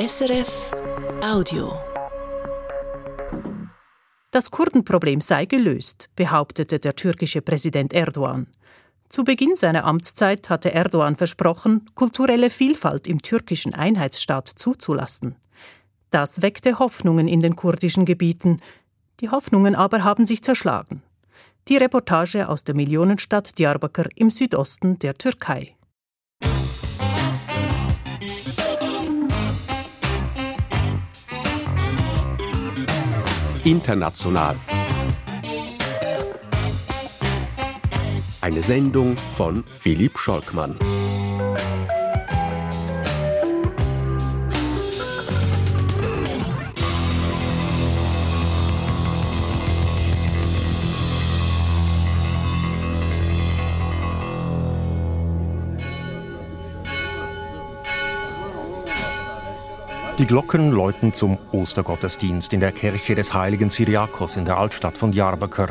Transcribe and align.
SRF 0.00 0.70
Audio. 1.22 1.78
Das 4.30 4.50
Kurdenproblem 4.50 5.20
sei 5.20 5.44
gelöst, 5.44 6.08
behauptete 6.16 6.78
der 6.78 6.96
türkische 6.96 7.42
Präsident 7.42 7.92
Erdogan. 7.92 8.46
Zu 9.10 9.24
Beginn 9.24 9.56
seiner 9.56 9.84
Amtszeit 9.84 10.48
hatte 10.48 10.72
Erdogan 10.72 11.16
versprochen, 11.16 11.84
kulturelle 11.94 12.48
Vielfalt 12.48 13.08
im 13.08 13.20
türkischen 13.20 13.74
Einheitsstaat 13.74 14.48
zuzulassen. 14.48 15.36
Das 16.10 16.40
weckte 16.40 16.78
Hoffnungen 16.78 17.28
in 17.28 17.40
den 17.40 17.54
kurdischen 17.54 18.06
Gebieten. 18.06 18.56
Die 19.20 19.28
Hoffnungen 19.28 19.74
aber 19.74 20.02
haben 20.02 20.24
sich 20.24 20.42
zerschlagen. 20.42 21.02
Die 21.68 21.76
Reportage 21.76 22.48
aus 22.48 22.64
der 22.64 22.74
Millionenstadt 22.74 23.58
Diyarbakır 23.58 24.08
im 24.14 24.30
Südosten 24.30 24.98
der 24.98 25.18
Türkei. 25.18 25.76
International. 33.64 34.56
Eine 38.40 38.62
Sendung 38.62 39.16
von 39.34 39.64
Philipp 39.70 40.18
Scholkmann. 40.18 40.78
Die 60.20 60.26
Glocken 60.26 60.70
läuten 60.70 61.14
zum 61.14 61.38
Ostergottesdienst 61.50 62.52
in 62.52 62.60
der 62.60 62.72
Kirche 62.72 63.14
des 63.14 63.32
heiligen 63.32 63.70
Syriakos 63.70 64.36
in 64.36 64.44
der 64.44 64.58
Altstadt 64.58 64.98
von 64.98 65.12
Diyarbakır, 65.12 65.68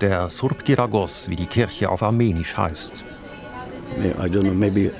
der 0.00 0.28
Surpgiragos, 0.28 1.28
wie 1.28 1.36
die 1.36 1.46
Kirche 1.46 1.88
auf 1.88 2.02
Armenisch 2.02 2.56
heißt. 2.56 3.04
I 3.96 4.26
don't 4.26 4.40
know, 4.40 4.54
maybe 4.54 4.90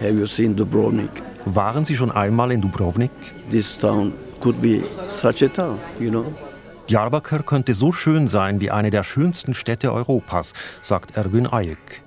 have 0.00 0.12
you 0.12 0.26
seen 0.26 0.56
Dubrovnik? 0.56 1.10
Waren 1.44 1.84
Sie 1.84 1.94
schon 1.94 2.10
einmal 2.10 2.50
in 2.50 2.62
Dubrovnik? 2.62 3.10
This 3.50 3.76
town 3.76 4.14
could 4.40 4.58
be 4.62 4.82
such 5.08 5.42
a 5.42 5.48
town, 5.48 5.78
you 6.00 6.08
know. 6.08 6.24
Diyarbakır 6.88 7.42
könnte 7.42 7.74
so 7.74 7.92
schön 7.92 8.26
sein 8.26 8.58
wie 8.60 8.70
eine 8.70 8.88
der 8.88 9.02
schönsten 9.02 9.52
Städte 9.52 9.92
Europas, 9.92 10.54
sagt 10.80 11.14
Ergün 11.14 11.46
Ayık. 11.46 12.00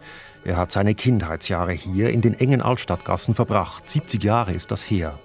Er 0.44 0.58
hat 0.58 0.72
seine 0.72 0.96
Kindheitsjahre 0.96 1.74
hier 1.74 2.10
in 2.10 2.22
den 2.22 2.34
engen 2.34 2.64
Altstadtgassen 2.64 3.36
verbracht. 3.36 3.88
70 3.88 4.24
Jahre 4.24 4.54
ist 4.54 4.72
das 4.72 4.90
her. 4.90 5.20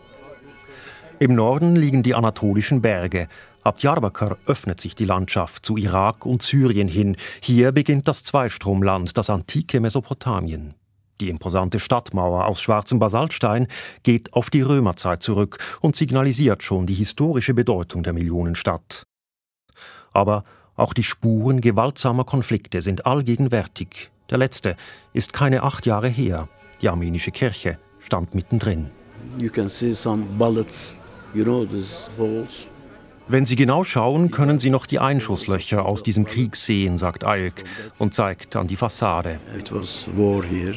Im 1.20 1.36
Norden 1.36 1.76
liegen 1.76 2.02
die 2.02 2.14
anatolischen 2.14 2.82
Berge. 2.82 3.28
Ab 3.62 3.78
Diyarbakır 3.78 4.36
öffnet 4.46 4.80
sich 4.80 4.96
die 4.96 5.04
Landschaft 5.04 5.64
zu 5.64 5.76
Irak 5.76 6.26
und 6.26 6.42
Syrien 6.42 6.88
hin. 6.88 7.16
Hier 7.40 7.70
beginnt 7.70 8.08
das 8.08 8.24
Zweistromland, 8.24 9.16
das 9.16 9.30
antike 9.30 9.80
Mesopotamien. 9.80 10.74
Die 11.20 11.28
imposante 11.28 11.78
Stadtmauer 11.78 12.46
aus 12.46 12.60
schwarzem 12.60 12.98
Basaltstein 12.98 13.68
geht 14.02 14.34
auf 14.34 14.50
die 14.50 14.62
Römerzeit 14.62 15.22
zurück 15.22 15.58
und 15.80 15.94
signalisiert 15.94 16.64
schon 16.64 16.86
die 16.86 16.94
historische 16.94 17.54
Bedeutung 17.54 18.02
der 18.02 18.12
Millionenstadt. 18.12 19.04
Aber 20.12 20.42
auch 20.74 20.92
die 20.92 21.04
Spuren 21.04 21.60
gewaltsamer 21.60 22.24
Konflikte 22.24 22.82
sind 22.82 23.06
allgegenwärtig. 23.06 24.10
Der 24.30 24.38
letzte 24.38 24.76
ist 25.12 25.32
keine 25.32 25.62
acht 25.62 25.86
Jahre 25.86 26.08
her. 26.08 26.48
Die 26.82 26.88
armenische 26.88 27.30
Kirche 27.30 27.78
stand 28.00 28.34
mittendrin. 28.34 28.90
You 29.38 29.48
can 29.48 29.68
see 29.68 29.94
some 29.94 30.24
bullets, 30.36 30.98
Wenn 33.27 33.46
Sie 33.46 33.56
genau 33.56 33.84
schauen, 33.84 34.30
können 34.30 34.58
Sie 34.58 34.70
noch 34.70 34.86
die 34.86 34.98
Einschusslöcher 34.98 35.84
aus 35.84 36.02
diesem 36.02 36.26
Krieg 36.26 36.56
sehen, 36.56 36.96
sagt 36.96 37.24
Ayek 37.24 37.64
und 37.98 38.14
zeigt 38.14 38.54
an 38.56 38.66
die 38.66 38.76
Fassade. 38.76 39.41
It 39.59 39.72
was 39.72 40.09
war 40.16 40.42
here, 40.44 40.76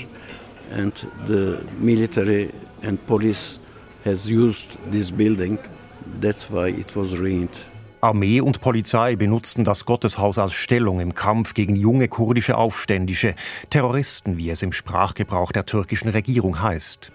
and 0.75 1.05
the 1.27 1.57
military 1.79 2.49
and 2.83 3.05
police 3.05 3.59
has 4.05 4.27
used 4.29 4.77
this 4.91 5.11
building. 5.11 5.59
That's 6.21 6.49
why 6.49 6.69
it 6.69 6.95
was 6.95 7.11
ruined. 7.11 7.51
Armee 7.99 8.41
und 8.41 8.61
Polizei 8.61 9.15
benutzten 9.15 9.63
das 9.63 9.85
Gotteshaus 9.85 10.37
als 10.37 10.53
Stellung 10.53 10.99
im 10.99 11.13
Kampf 11.15 11.53
gegen 11.53 11.75
junge 11.75 12.07
kurdische 12.07 12.57
Aufständische, 12.57 13.35
Terroristen, 13.69 14.37
wie 14.37 14.49
es 14.51 14.61
im 14.61 14.71
Sprachgebrauch 14.71 15.51
der 15.51 15.65
türkischen 15.65 16.09
Regierung 16.09 16.61
heißt. 16.61 17.11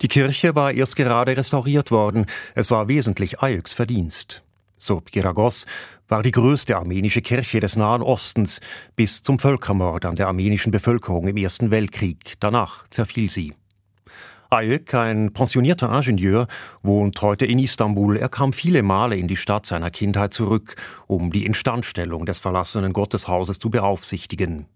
Die 0.00 0.08
Kirche 0.08 0.54
war 0.54 0.72
erst 0.72 0.96
gerade 0.96 1.36
restauriert 1.36 1.90
worden, 1.90 2.26
es 2.54 2.70
war 2.70 2.88
wesentlich 2.88 3.40
Ayüks 3.40 3.72
Verdienst. 3.74 4.42
Surpgiragos 4.78 5.66
war 6.08 6.22
die 6.22 6.32
größte 6.32 6.76
armenische 6.76 7.22
Kirche 7.22 7.60
des 7.60 7.76
Nahen 7.76 8.02
Ostens 8.02 8.60
bis 8.96 9.22
zum 9.22 9.38
Völkermord 9.38 10.04
an 10.04 10.16
der 10.16 10.26
armenischen 10.26 10.72
Bevölkerung 10.72 11.28
im 11.28 11.36
Ersten 11.36 11.70
Weltkrieg. 11.70 12.34
Danach 12.40 12.88
zerfiel 12.88 13.30
sie. 13.30 13.54
Ayek, 14.50 14.92
ein 14.92 15.32
pensionierter 15.32 15.90
Ingenieur, 15.90 16.46
wohnt 16.82 17.22
heute 17.22 17.46
in 17.46 17.58
Istanbul. 17.58 18.18
Er 18.18 18.28
kam 18.28 18.52
viele 18.52 18.82
Male 18.82 19.16
in 19.16 19.26
die 19.26 19.36
Stadt 19.36 19.64
seiner 19.64 19.90
Kindheit 19.90 20.34
zurück, 20.34 20.76
um 21.06 21.32
die 21.32 21.46
Instandstellung 21.46 22.26
des 22.26 22.38
verlassenen 22.38 22.92
Gotteshauses 22.92 23.58
zu 23.58 23.70
beaufsichtigen. 23.70 24.66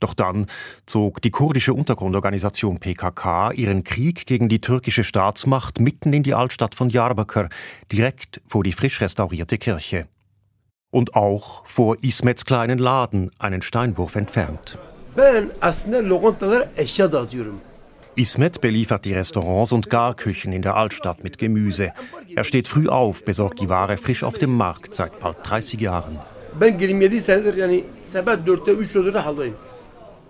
Doch 0.00 0.14
dann 0.14 0.46
zog 0.84 1.22
die 1.22 1.30
kurdische 1.30 1.72
Untergrundorganisation 1.72 2.78
PKK 2.78 3.52
ihren 3.52 3.82
Krieg 3.82 4.26
gegen 4.26 4.48
die 4.48 4.60
türkische 4.60 5.04
Staatsmacht 5.04 5.80
mitten 5.80 6.12
in 6.12 6.22
die 6.22 6.34
Altstadt 6.34 6.74
von 6.74 6.88
Diyarbakır, 6.88 7.48
direkt 7.90 8.40
vor 8.46 8.62
die 8.62 8.72
frisch 8.72 9.00
restaurierte 9.00 9.58
Kirche. 9.58 10.06
Und 10.90 11.14
auch 11.14 11.66
vor 11.66 11.96
Ismets 12.02 12.44
kleinen 12.44 12.78
Laden, 12.78 13.30
einen 13.38 13.62
Steinwurf 13.62 14.16
entfernt. 14.16 14.78
Ismet 18.14 18.60
beliefert 18.60 19.04
die 19.04 19.12
Restaurants 19.12 19.72
und 19.72 19.90
Garküchen 19.90 20.52
in 20.52 20.62
der 20.62 20.76
Altstadt 20.76 21.22
mit 21.22 21.38
Gemüse. 21.38 21.92
Er 22.34 22.44
steht 22.44 22.68
früh 22.68 22.88
auf, 22.88 23.24
besorgt 23.24 23.60
die 23.60 23.68
Ware 23.68 23.98
frisch 23.98 24.22
auf 24.22 24.38
dem 24.38 24.54
Markt 24.56 24.94
seit 24.94 25.20
bald 25.20 25.36
30 25.42 25.80
Jahren. 25.80 26.18
Ben 26.60 26.78
27 26.78 27.20
senedir 27.20 27.54
yani 27.56 27.84
sabah 28.06 28.38
4'te 28.46 28.72
3 28.72 28.82
4'te 28.82 29.18
haldayım. 29.18 29.54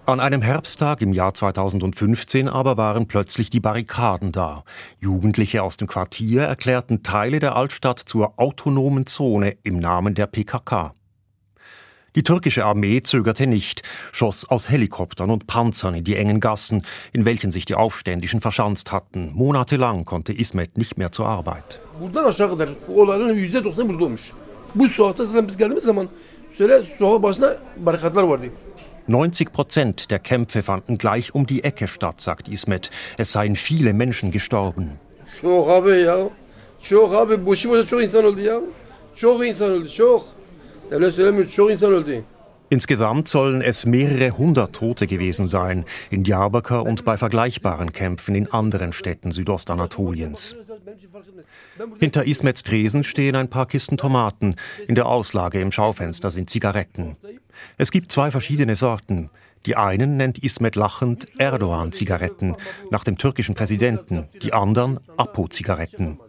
An 0.07 0.21
einem 0.21 0.41
Herbsttag 0.41 1.03
im 1.03 1.13
Jahr 1.13 1.35
2015 1.35 2.49
aber 2.49 2.77
waren 2.77 3.09
plötzlich 3.09 3.51
die 3.51 3.59
Barrikaden 3.59 4.31
da. 4.31 4.63
Jugendliche 5.01 5.65
aus 5.65 5.79
dem 5.79 5.89
Quartier 5.89 6.43
erklärten 6.43 7.03
Teile 7.03 7.41
der 7.41 7.57
Altstadt 7.57 7.99
zur 7.99 8.35
autonomen 8.37 9.07
Zone 9.07 9.57
im 9.65 9.81
Namen 9.81 10.15
der 10.15 10.29
PKK. 10.29 10.95
Die 12.15 12.23
türkische 12.23 12.65
Armee 12.65 13.03
zögerte 13.03 13.49
nicht, 13.49 13.83
schoss 14.13 14.49
aus 14.49 14.71
Helikoptern 14.71 15.29
und 15.29 15.49
Panzern 15.49 15.97
in 15.97 16.05
die 16.05 16.15
engen 16.15 16.39
Gassen, 16.39 16.85
in 17.13 17.25
welchen 17.25 17.51
sich 17.51 17.65
die 17.65 17.75
Aufständischen 17.75 18.41
verschanzt 18.41 18.93
hatten. 18.93 19.33
Monatelang 19.35 20.05
konnte 20.05 20.33
Ismet 20.33 20.79
nicht 20.79 20.97
mehr 20.99 21.11
zur 21.11 21.27
Arbeit. 21.27 21.81
Bu 21.99 23.01
olayların 23.01 23.37
%90'ı 23.37 23.89
burada 23.89 24.05
olmuş. 24.05 24.33
Bu 24.75 24.89
sokakta 24.89 25.25
zaten 25.25 25.49
biz 25.49 25.57
geldiğimiz 25.57 25.85
zaman 25.85 26.09
söyle 26.57 26.83
sokak 26.99 27.23
başına 27.23 27.57
barikatlar 27.77 28.23
vardı. 28.23 28.47
90 29.09 29.53
Prozent 29.53 30.11
der 30.11 30.19
Kämpfe 30.19 30.63
fanden 30.63 30.99
gleich 30.99 31.35
um 31.35 31.47
die 31.47 31.65
Ecke 31.65 31.87
statt, 31.87 32.21
sagt 32.21 32.49
Ismet. 32.49 32.91
Es 33.19 33.33
seien 33.33 33.57
viele 33.57 33.93
Menschen 33.93 34.31
gestorben. 34.31 34.99
Çok 35.41 35.69
abi 35.69 36.01
ya. 36.01 36.17
Çok 36.83 37.15
abi 37.15 37.47
boşu 37.47 37.71
boşuna 37.71 37.87
çok 37.87 38.03
insan 38.03 38.25
öldü 38.25 38.41
ya. 38.41 38.61
Çok 39.17 39.47
insan 39.47 39.71
öldü 39.71 39.89
çok. 39.89 40.27
Devlet 40.91 41.15
söylemiyor 41.15 41.49
çok 41.49 41.71
insan 41.71 41.93
öldü. 41.93 42.25
Insgesamt 42.71 43.29
sollen 43.29 43.61
es 43.61 43.87
mehrere 43.87 44.31
hundert 44.31 44.73
Tote 44.73 45.07
gewesen 45.07 45.47
sein, 45.47 45.85
in 46.11 46.25
Diyarbakır 46.25 46.81
und 46.81 47.05
bei 47.07 47.17
vergleichbaren 47.17 47.93
Kämpfen 47.93 48.35
in 48.35 48.47
anderen 48.51 48.93
Städten 48.93 49.31
Südostanatoliens. 49.31 50.55
Hinter 52.01 52.25
Ismets 52.25 52.63
Tresen 52.63 53.05
stehen 53.05 53.37
ein 53.37 53.49
paar 53.49 53.67
Kisten 53.67 53.97
Tomaten. 53.97 54.57
In 54.89 54.97
der 54.97 55.07
Auslage 55.07 55.61
im 55.61 55.71
Schaufenster 55.71 56.31
sind 56.31 56.51
Zigaretten. 56.51 57.17
Es 57.77 57.91
gibt 57.91 58.13
zwei 58.13 58.31
verschiedene 58.31 58.77
Sorten. 58.77 59.31
Die 59.67 59.77
einen 59.77 60.17
nennt 60.17 60.39
Ismet 60.39 60.77
lachend 60.77 61.27
Erdogan-Zigaretten, 61.39 62.57
nach 62.91 63.03
dem 63.03 63.19
türkischen 63.19 63.55
Präsidenten, 63.55 64.29
die 64.43 64.53
anderen 64.53 65.01
Apo-Zigaretten. 65.17 66.21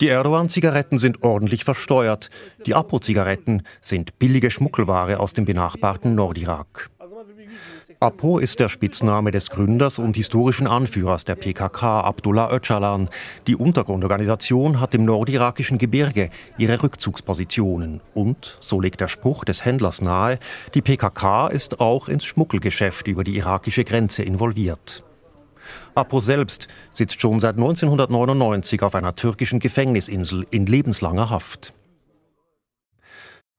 Die 0.00 0.08
Erdogan-Zigaretten 0.08 0.98
sind 0.98 1.22
ordentlich 1.22 1.64
versteuert. 1.64 2.30
Die 2.66 2.74
Apo-Zigaretten 2.74 3.62
sind 3.80 4.18
billige 4.18 4.50
Schmuggelware 4.50 5.20
aus 5.20 5.32
dem 5.32 5.46
benachbarten 5.46 6.14
Nordirak. 6.14 6.90
Apo 7.98 8.38
ist 8.38 8.60
der 8.60 8.68
Spitzname 8.68 9.30
des 9.30 9.48
Gründers 9.48 9.98
und 9.98 10.16
historischen 10.16 10.66
Anführers 10.66 11.24
der 11.24 11.34
PKK, 11.34 12.02
Abdullah 12.02 12.52
Öcalan. 12.52 13.08
Die 13.46 13.56
Untergrundorganisation 13.56 14.80
hat 14.80 14.94
im 14.94 15.06
nordirakischen 15.06 15.78
Gebirge 15.78 16.28
ihre 16.58 16.82
Rückzugspositionen. 16.82 18.02
Und, 18.12 18.58
so 18.60 18.82
legt 18.82 19.00
der 19.00 19.08
Spruch 19.08 19.46
des 19.46 19.64
Händlers 19.64 20.02
nahe, 20.02 20.38
die 20.74 20.82
PKK 20.82 21.48
ist 21.48 21.80
auch 21.80 22.08
ins 22.08 22.26
Schmuggelgeschäft 22.26 23.08
über 23.08 23.24
die 23.24 23.38
irakische 23.38 23.84
Grenze 23.84 24.22
involviert. 24.24 25.02
Apo 25.94 26.20
selbst 26.20 26.68
sitzt 26.90 27.22
schon 27.22 27.40
seit 27.40 27.56
1999 27.56 28.82
auf 28.82 28.94
einer 28.94 29.14
türkischen 29.14 29.58
Gefängnisinsel 29.58 30.44
in 30.50 30.66
lebenslanger 30.66 31.30
Haft. 31.30 31.72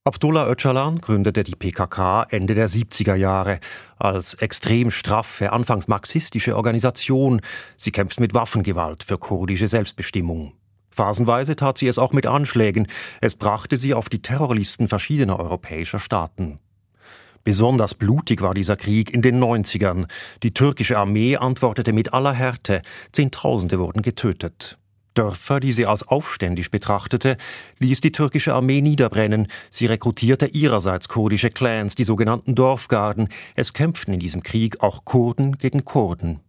Abdullah 0.07 0.50
Öcalan 0.50 1.01
gründete 1.01 1.44
die 1.44 1.57
PKK 1.57 2.27
Ende 2.30 2.56
der 2.56 2.69
70er 2.69 3.15
Jahre 3.15 3.59
als 3.98 4.36
extrem 4.36 4.89
straffe, 4.89 5.51
anfangs 5.51 5.89
marxistische 5.89 6.56
Organisation. 6.56 7.42
Sie 7.75 7.92
kämpft 7.92 8.21
mit 8.21 8.33
Waffengewalt 8.33 9.04
für 9.04 9.18
kurdische 9.18 9.68
Selbstbestimmung. 9.68 10.54
Phasenweise 10.92 11.57
tat 11.57 11.77
sie 11.77 11.89
es 11.89 12.00
auch 12.00 12.13
mit 12.13 12.25
Anschlägen. 12.25 12.88
Es 13.19 13.36
brachte 13.36 13.75
sie 13.75 13.94
auf 13.94 14.07
die 14.07 14.21
Terrorlisten 14.21 14.88
verschiedener 14.88 15.39
europäischer 15.39 16.00
Staaten. 16.00 16.59
Besonders 17.44 17.94
blutig 17.94 18.42
war 18.42 18.54
dieser 18.54 18.77
Krieg 18.77 19.13
in 19.13 19.21
den 19.21 19.44
90ern. 19.44 20.07
Die 20.42 20.54
türkische 20.54 20.98
Armee 20.98 21.36
antwortete 21.36 21.92
mit 21.92 22.13
aller 22.13 22.31
Härte. 22.31 22.81
Zehntausende 23.12 23.77
wurden 23.77 24.04
getötet. 24.04 24.77
Dörfer, 25.18 25.60
die 25.60 25.74
sie 25.74 25.86
als 25.86 26.08
aufständisch 26.08 26.69
betrachtete, 26.69 27.38
ließ 27.80 28.02
die 28.02 28.12
türkische 28.12 28.54
Armee 28.54 28.81
niederbrennen. 28.81 29.48
Sie 29.72 29.88
rekrutierte 29.88 30.48
ihrerseits 30.48 31.08
kurdische 31.08 31.50
Clans, 31.50 31.96
die 31.96 32.04
sogenannten 32.04 32.56
Dorfgarden. 32.56 33.30
Es 33.56 33.74
kämpften 33.74 34.14
in 34.14 34.19
diesem 34.19 34.44
Krieg 34.44 34.81
auch 34.81 35.06
Kurden 35.06 35.58
gegen 35.58 35.86
Kurden. 35.86 36.42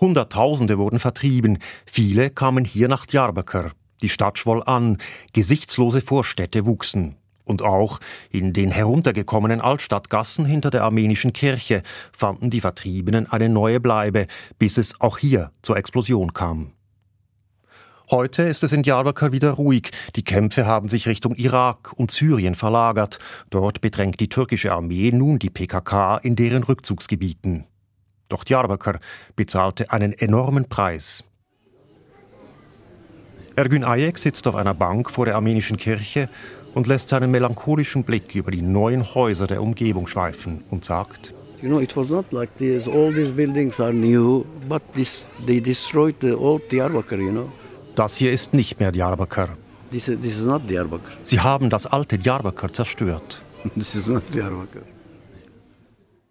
Hunderttausende 0.00 0.78
wurden 0.78 0.98
vertrieben. 0.98 1.58
Viele 1.86 2.30
kamen 2.30 2.64
hier 2.64 2.88
nach 2.88 3.06
Diyarbakir. 3.06 3.72
Die 4.02 4.08
Stadt 4.08 4.38
schwoll 4.38 4.62
an. 4.64 4.98
Gesichtslose 5.32 6.00
Vorstädte 6.00 6.66
wuchsen. 6.66 7.16
Und 7.44 7.62
auch 7.62 8.00
in 8.30 8.52
den 8.52 8.70
heruntergekommenen 8.70 9.60
Altstadtgassen 9.60 10.46
hinter 10.46 10.70
der 10.70 10.84
armenischen 10.84 11.32
Kirche 11.32 11.82
fanden 12.12 12.50
die 12.50 12.60
Vertriebenen 12.60 13.30
eine 13.30 13.48
neue 13.48 13.80
Bleibe, 13.80 14.26
bis 14.58 14.78
es 14.78 15.00
auch 15.00 15.18
hier 15.18 15.52
zur 15.62 15.76
Explosion 15.76 16.32
kam. 16.32 16.73
Heute 18.10 18.42
ist 18.42 18.62
es 18.62 18.72
in 18.72 18.82
Diyarbakir 18.82 19.32
wieder 19.32 19.52
ruhig. 19.52 19.90
Die 20.14 20.22
Kämpfe 20.22 20.66
haben 20.66 20.90
sich 20.90 21.08
Richtung 21.08 21.34
Irak 21.36 21.94
und 21.96 22.10
Syrien 22.10 22.54
verlagert. 22.54 23.18
Dort 23.48 23.80
bedrängt 23.80 24.20
die 24.20 24.28
türkische 24.28 24.72
Armee 24.72 25.10
nun 25.10 25.38
die 25.38 25.48
PKK 25.48 26.18
in 26.18 26.36
deren 26.36 26.64
Rückzugsgebieten. 26.64 27.64
Doch 28.28 28.44
Diyarbakir 28.44 29.00
bezahlte 29.36 29.90
einen 29.90 30.12
enormen 30.12 30.68
Preis. 30.68 31.24
Ergün 33.56 33.84
Ayek 33.84 34.18
sitzt 34.18 34.46
auf 34.46 34.56
einer 34.56 34.74
Bank 34.74 35.10
vor 35.10 35.24
der 35.24 35.36
armenischen 35.36 35.78
Kirche 35.78 36.28
und 36.74 36.86
lässt 36.86 37.08
seinen 37.08 37.30
melancholischen 37.30 38.04
Blick 38.04 38.34
über 38.34 38.50
die 38.50 38.60
neuen 38.60 39.14
Häuser 39.14 39.46
der 39.46 39.62
Umgebung 39.62 40.06
schweifen 40.08 40.62
und 40.68 40.84
sagt: 40.84 41.32
You 41.62 41.70
know, 41.70 41.80
it 41.80 41.96
was 41.96 42.10
not 42.10 42.30
like 42.32 42.54
this. 42.58 42.86
All 42.86 43.10
these 43.14 43.32
buildings 43.32 43.80
are 43.80 43.94
new, 43.94 44.44
but 44.68 44.82
this, 44.92 45.26
they 45.46 45.58
destroyed 45.58 46.16
the 46.20 46.32
old 46.32 46.70
Diyarbakir, 46.70 47.18
you 47.18 47.30
know. 47.30 47.50
Das 47.94 48.16
hier 48.16 48.32
ist 48.32 48.54
nicht 48.54 48.80
mehr 48.80 48.90
Diyarbakir. 48.90 49.56
This, 49.92 50.06
this 50.06 50.38
is 50.38 50.46
not 50.46 50.68
Diyarbakir. 50.68 51.12
Sie 51.22 51.38
haben 51.38 51.70
das 51.70 51.86
alte 51.86 52.18
Diyarbakir 52.18 52.72
zerstört. 52.72 53.42
This 53.74 53.94
is 53.94 54.08
not 54.08 54.22
Diyarbakir. 54.34 54.82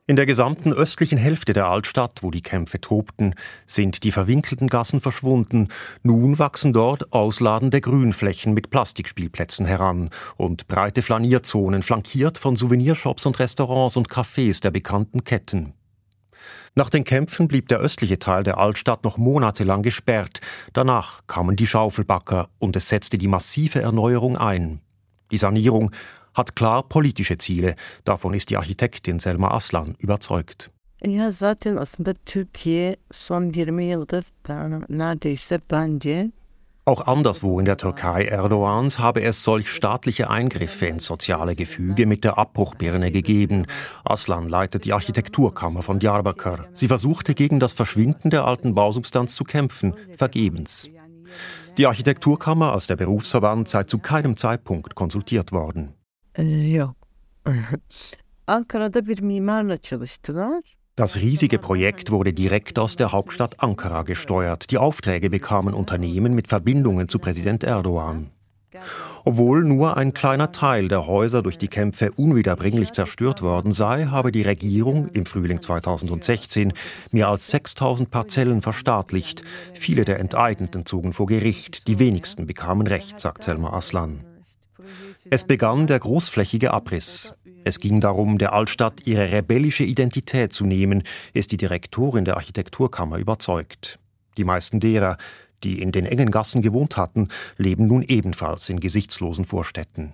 In 0.05 0.17
der 0.17 0.25
gesamten 0.25 0.73
östlichen 0.73 1.17
Hälfte 1.17 1.53
der 1.53 1.67
Altstadt, 1.67 2.23
wo 2.23 2.31
die 2.31 2.41
Kämpfe 2.41 2.81
tobten, 2.81 3.35
sind 3.65 4.03
die 4.03 4.11
verwinkelten 4.11 4.67
Gassen 4.67 4.99
verschwunden. 4.99 5.69
Nun 6.01 6.37
wachsen 6.37 6.73
dort 6.73 7.13
ausladende 7.13 7.79
Grünflächen 7.79 8.53
mit 8.53 8.69
Plastikspielplätzen 8.69 9.65
heran 9.65 10.09
und 10.35 10.67
breite 10.67 11.01
Flanierzonen, 11.01 11.81
flankiert 11.81 12.37
von 12.37 12.57
Souvenirshops 12.57 13.25
und 13.25 13.39
Restaurants 13.39 13.95
und 13.95 14.09
Cafés 14.09 14.61
der 14.61 14.71
bekannten 14.71 15.23
Ketten. 15.23 15.73
Nach 16.75 16.89
den 16.89 17.03
Kämpfen 17.03 17.47
blieb 17.47 17.67
der 17.67 17.79
östliche 17.79 18.17
Teil 18.17 18.43
der 18.43 18.57
Altstadt 18.57 19.03
noch 19.03 19.17
monatelang 19.17 19.83
gesperrt. 19.83 20.41
Danach 20.73 21.21
kamen 21.27 21.55
die 21.55 21.67
Schaufelbacker 21.67 22.49
und 22.57 22.75
es 22.75 22.89
setzte 22.89 23.19
die 23.19 23.27
massive 23.27 23.79
Erneuerung 23.81 24.37
ein. 24.37 24.79
Die 25.29 25.37
Sanierung 25.37 25.91
hat 26.33 26.55
klar 26.55 26.81
politische 26.81 27.37
Ziele. 27.37 27.75
Davon 28.05 28.33
ist 28.33 28.49
die 28.49 28.57
Architektin 28.57 29.19
Selma 29.19 29.51
Aslan 29.51 29.95
überzeugt. 29.99 30.71
Ya 31.03 31.31
zaten 31.31 31.77
aslında 31.77 32.13
Türkiye 32.25 32.95
son 33.11 33.51
20 33.51 33.85
yıldır 33.85 34.25
neredeyse 34.89 35.59
bence 35.71 36.31
auch 36.85 37.07
anderswo 37.07 37.59
in 37.59 37.65
der 37.65 37.77
Türkei 37.77 38.25
Erdogans 38.25 38.99
habe 38.99 39.21
es 39.21 39.43
solch 39.43 39.69
staatliche 39.69 40.29
Eingriffe 40.29 40.85
ins 40.87 41.05
soziale 41.05 41.55
Gefüge 41.55 42.05
mit 42.05 42.23
der 42.23 42.37
Abbruchbirne 42.37 43.11
gegeben. 43.11 43.67
Aslan 44.03 44.49
leitet 44.49 44.83
die 44.83 44.93
Architekturkammer 44.93 45.81
von 45.81 45.99
Diyarbakir. 45.99 46.67
Sie 46.73 46.89
versuchte 46.89 47.35
gegen 47.35 47.59
das 47.59 47.73
Verschwinden 47.73 48.29
der 48.29 48.45
alten 48.45 48.73
Bausubstanz 48.73 49.35
zu 49.35 49.45
kämpfen, 49.45 49.93
vergebens. 50.17 50.89
Die 51.77 51.87
Architekturkammer 51.87 52.73
als 52.73 52.87
der 52.87 52.97
Berufsverband 52.97 53.67
sei 53.67 53.83
zu 53.83 53.99
keinem 53.99 54.35
Zeitpunkt 54.35 54.93
konsultiert 54.93 55.51
worden. 55.51 55.93
Yok. 56.37 56.95
Ankara'da 58.47 59.07
bir 59.07 59.21
mimarla 59.21 59.77
çalıştılar. 59.77 60.63
Das 60.95 61.15
riesige 61.15 61.57
Projekt 61.57 62.11
wurde 62.11 62.33
direkt 62.33 62.77
aus 62.77 62.95
der 62.95 63.11
Hauptstadt 63.11 63.61
Ankara 63.61 64.03
gesteuert. 64.03 64.69
Die 64.69 64.77
Aufträge 64.77 65.31
bekamen 65.31 65.73
Unternehmen 65.73 66.35
mit 66.35 66.47
Verbindungen 66.47 67.09
zu 67.09 67.17
Präsident 67.17 67.63
Erdogan. 67.63 68.29
Obwohl 69.25 69.63
nur 69.63 69.97
ein 69.97 70.13
kleiner 70.13 70.51
Teil 70.51 70.89
der 70.89 71.07
Häuser 71.07 71.41
durch 71.41 71.57
die 71.57 71.67
Kämpfe 71.67 72.11
unwiederbringlich 72.11 72.91
zerstört 72.91 73.41
worden 73.41 73.71
sei, 73.71 74.05
habe 74.05 74.31
die 74.31 74.43
Regierung 74.43 75.07
im 75.07 75.25
Frühling 75.25 75.61
2016 75.61 76.73
mehr 77.11 77.27
als 77.27 77.49
6000 77.49 78.11
Parzellen 78.11 78.61
verstaatlicht. 78.61 79.41
Viele 79.73 80.05
der 80.05 80.19
Enteigneten 80.19 80.85
zogen 80.85 81.13
vor 81.13 81.25
Gericht, 81.25 81.87
die 81.87 81.97
wenigsten 81.97 82.45
bekamen 82.45 82.85
Recht, 82.85 83.19
sagt 83.19 83.43
Selma 83.43 83.73
Aslan. 83.73 84.23
Es 85.29 85.45
begann 85.45 85.87
der 85.87 85.99
großflächige 85.99 86.71
Abriss. 86.71 87.33
Es 87.65 87.79
ging 87.79 88.01
darum, 88.01 88.37
der 88.37 88.53
Altstadt 88.53 89.07
ihre 89.07 89.31
rebellische 89.31 89.83
Identität 89.83 90.51
zu 90.51 90.65
nehmen, 90.65 91.03
ist 91.33 91.51
die 91.51 91.57
Direktorin 91.57 92.25
der 92.25 92.35
Architekturkammer 92.35 93.17
überzeugt. 93.17 93.99
Die 94.37 94.43
meisten 94.43 94.79
derer, 94.79 95.17
die 95.63 95.81
in 95.81 95.91
den 95.91 96.05
engen 96.05 96.29
Gassen 96.29 96.61
gewohnt 96.61 96.97
hatten, 96.97 97.29
leben 97.57 97.87
nun 97.87 98.03
ebenfalls 98.03 98.67
in 98.67 98.79
gesichtslosen 98.79 99.45
Vorstädten. 99.45 100.13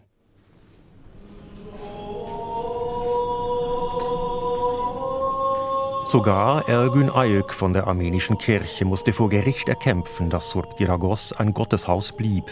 Sogar 6.06 6.68
Ergün 6.68 7.10
Ayök 7.10 7.54
von 7.54 7.74
der 7.74 7.88
armenischen 7.88 8.38
Kirche 8.38 8.86
musste 8.86 9.14
vor 9.14 9.30
Gericht 9.30 9.70
erkämpfen, 9.70 10.30
dass 10.30 10.50
Surp 10.50 10.78
Giragos 10.78 11.34
ein 11.34 11.54
Gotteshaus 11.54 12.14
blieb. 12.14 12.46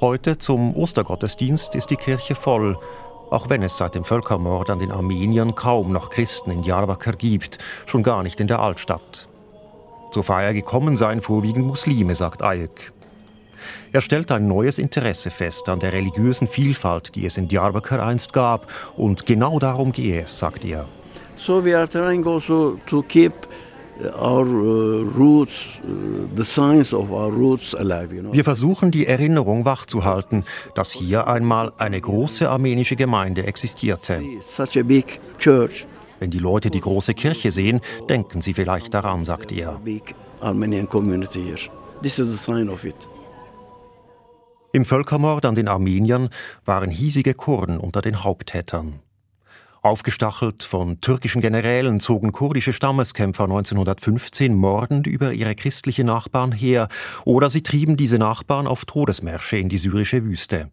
Heute 0.00 0.38
zum 0.38 0.74
Ostergottesdienst 0.74 1.74
ist 1.74 1.90
die 1.90 1.96
Kirche 1.96 2.34
voll 2.34 2.76
auch 3.30 3.48
wenn 3.48 3.62
es 3.62 3.76
seit 3.76 3.94
dem 3.94 4.04
Völkermord 4.04 4.70
an 4.70 4.78
den 4.78 4.92
Armeniern 4.92 5.54
kaum 5.54 5.92
noch 5.92 6.10
Christen 6.10 6.50
in 6.50 6.62
Diyarbakir 6.62 7.14
gibt, 7.14 7.58
schon 7.86 8.02
gar 8.02 8.22
nicht 8.22 8.40
in 8.40 8.46
der 8.46 8.60
Altstadt. 8.60 9.28
Zur 10.10 10.24
Feier 10.24 10.52
gekommen 10.52 10.96
seien 10.96 11.20
vorwiegend 11.20 11.66
Muslime, 11.66 12.14
sagt 12.14 12.42
Ayek. 12.42 12.92
Er 13.92 14.00
stellt 14.00 14.32
ein 14.32 14.48
neues 14.48 14.78
Interesse 14.78 15.30
fest 15.30 15.68
an 15.68 15.80
der 15.80 15.92
religiösen 15.92 16.48
Vielfalt, 16.48 17.14
die 17.14 17.26
es 17.26 17.36
in 17.36 17.48
Diyarbakir 17.48 18.02
einst 18.02 18.32
gab, 18.32 18.66
und 18.96 19.26
genau 19.26 19.58
darum 19.58 19.92
gehe 19.92 20.22
es, 20.22 20.38
sagt 20.38 20.64
er. 20.64 20.86
So 21.36 21.64
we 21.64 21.76
are 21.76 21.88
trying 21.88 22.26
also 22.26 22.78
to 22.86 23.02
keep 23.02 23.32
uh, 24.00 24.40
uh? 24.62 25.04
Wir 28.32 28.44
versuchen 28.44 28.90
die 28.90 29.06
Erinnerung 29.06 29.64
wachzuhalten, 29.64 30.44
dass 30.74 30.92
hier 30.92 31.26
einmal 31.28 31.72
eine 31.78 32.00
große 32.00 32.48
armenische 32.48 32.96
Gemeinde 32.96 33.46
existierte. 33.46 34.22
Wenn 36.20 36.30
die 36.30 36.38
Leute 36.38 36.70
die 36.70 36.80
große 36.80 37.14
Kirche 37.14 37.50
sehen, 37.50 37.80
denken 38.08 38.40
sie 38.42 38.54
vielleicht 38.54 38.92
daran, 38.92 39.24
sagt 39.24 39.52
er. 39.52 39.80
Im 44.72 44.84
Völkermord 44.84 45.44
an 45.46 45.54
den 45.54 45.68
Armeniern 45.68 46.28
waren 46.64 46.90
hiesige 46.90 47.34
Kurden 47.34 47.78
unter 47.78 48.02
den 48.02 48.22
Haupttätern. 48.22 49.00
Aufgestachelt 49.82 50.62
von 50.62 51.00
türkischen 51.00 51.40
Generälen 51.40 52.00
zogen 52.00 52.32
kurdische 52.32 52.74
Stammeskämpfer 52.74 53.44
1915 53.44 54.54
mordend 54.54 55.06
über 55.06 55.32
ihre 55.32 55.54
christliche 55.54 56.04
Nachbarn 56.04 56.52
her, 56.52 56.88
oder 57.24 57.48
sie 57.48 57.62
trieben 57.62 57.96
diese 57.96 58.18
Nachbarn 58.18 58.66
auf 58.66 58.84
Todesmärsche 58.84 59.56
in 59.56 59.70
die 59.70 59.78
syrische 59.78 60.22
Wüste. 60.22 60.70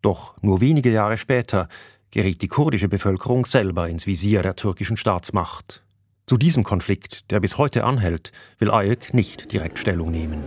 Doch 0.00 0.34
nur 0.40 0.62
wenige 0.62 0.90
Jahre 0.90 1.18
später 1.18 1.68
geriet 2.10 2.40
die 2.40 2.48
kurdische 2.48 2.88
Bevölkerung 2.88 3.44
selber 3.44 3.86
ins 3.86 4.06
Visier 4.06 4.40
der 4.40 4.56
türkischen 4.56 4.96
Staatsmacht. 4.96 5.82
Zu 6.24 6.38
diesem 6.38 6.64
Konflikt, 6.64 7.30
der 7.30 7.40
bis 7.40 7.58
heute 7.58 7.84
anhält, 7.84 8.32
will 8.58 8.70
Ayek 8.70 9.12
nicht 9.12 9.52
direkt 9.52 9.78
Stellung 9.78 10.10
nehmen. 10.10 10.42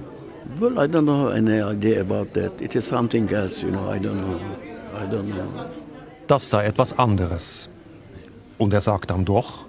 Well, 0.57 0.73
I 0.73 0.89
don't 0.89 1.03
know 1.03 1.27
any 1.27 1.61
idea 1.61 2.01
about 2.01 2.33
that. 2.33 2.59
It 2.59 2.73
is 2.73 2.87
something 2.87 3.29
else, 3.29 3.61
you 3.63 3.69
know. 3.69 3.93
I 3.93 3.99
don't 3.99 4.23
know. 4.23 4.39
I 4.97 5.05
don't 5.05 5.31
know 5.31 5.78
das 6.29 6.49
sei 6.49 6.65
etwas 6.65 6.97
anderes. 6.97 7.69
Und 8.57 8.73
er 8.73 8.81
sagt 8.81 9.09
dann 9.11 9.25
doch, 9.25 9.65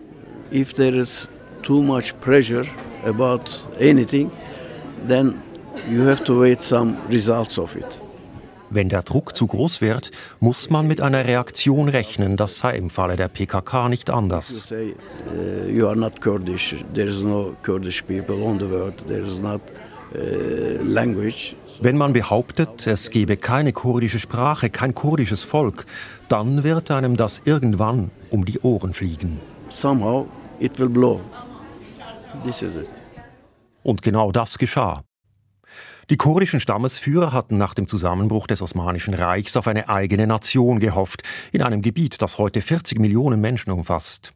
If 0.52 0.74
there 0.74 0.96
is 0.96 1.28
too 1.62 1.80
much 1.80 2.12
pressure 2.20 2.64
about 3.06 3.42
anything, 3.80 4.30
then 5.06 5.34
you 5.90 6.04
have 6.08 6.24
to 6.24 6.40
wait 6.40 6.60
some 6.60 6.96
results 7.08 7.58
of 7.58 7.76
it. 7.76 8.00
Wenn 8.72 8.88
der 8.88 9.02
Druck 9.02 9.34
zu 9.34 9.46
groß 9.48 9.80
wird, 9.80 10.10
muss 10.38 10.70
man 10.70 10.86
mit 10.86 11.00
einer 11.00 11.24
Reaktion 11.26 11.88
rechnen. 11.88 12.36
Das 12.36 12.58
sei 12.58 12.76
im 12.76 12.88
Falle 12.88 13.16
der 13.16 13.28
PKK 13.28 13.88
nicht 13.88 14.08
You 14.08 14.14
anders. 14.14 14.68
say 14.68 14.94
uh, 15.36 15.68
you 15.68 15.88
are 15.88 15.96
not 15.96 16.20
Kurdish. 16.20 16.76
There 16.94 17.08
is 17.08 17.20
no 17.20 17.56
Kurdish 17.62 18.02
people 18.04 18.42
on 18.44 18.58
the 18.60 18.68
world. 18.70 18.94
There 19.06 19.22
is 19.24 19.40
not. 19.40 19.60
Wenn 20.12 21.96
man 21.96 22.12
behauptet, 22.12 22.86
es 22.86 23.10
gebe 23.10 23.36
keine 23.36 23.72
kurdische 23.72 24.18
Sprache, 24.18 24.68
kein 24.68 24.94
kurdisches 24.94 25.44
Volk, 25.44 25.86
dann 26.28 26.64
wird 26.64 26.90
einem 26.90 27.16
das 27.16 27.42
irgendwann 27.44 28.10
um 28.30 28.44
die 28.44 28.58
Ohren 28.60 28.92
fliegen. 28.92 29.40
Somehow 29.68 30.26
it 30.58 30.78
will 30.78 30.88
blow. 30.88 31.20
This 32.44 32.62
is 32.62 32.74
it. 32.74 32.88
Und 33.82 34.02
genau 34.02 34.32
das 34.32 34.58
geschah. 34.58 35.04
Die 36.10 36.16
kurdischen 36.16 36.58
Stammesführer 36.58 37.32
hatten 37.32 37.56
nach 37.56 37.72
dem 37.72 37.86
Zusammenbruch 37.86 38.48
des 38.48 38.62
Osmanischen 38.62 39.14
Reichs 39.14 39.56
auf 39.56 39.68
eine 39.68 39.88
eigene 39.88 40.26
Nation 40.26 40.80
gehofft, 40.80 41.22
in 41.52 41.62
einem 41.62 41.82
Gebiet, 41.82 42.20
das 42.20 42.36
heute 42.36 42.62
40 42.62 42.98
Millionen 42.98 43.40
Menschen 43.40 43.70
umfasst. 43.70 44.32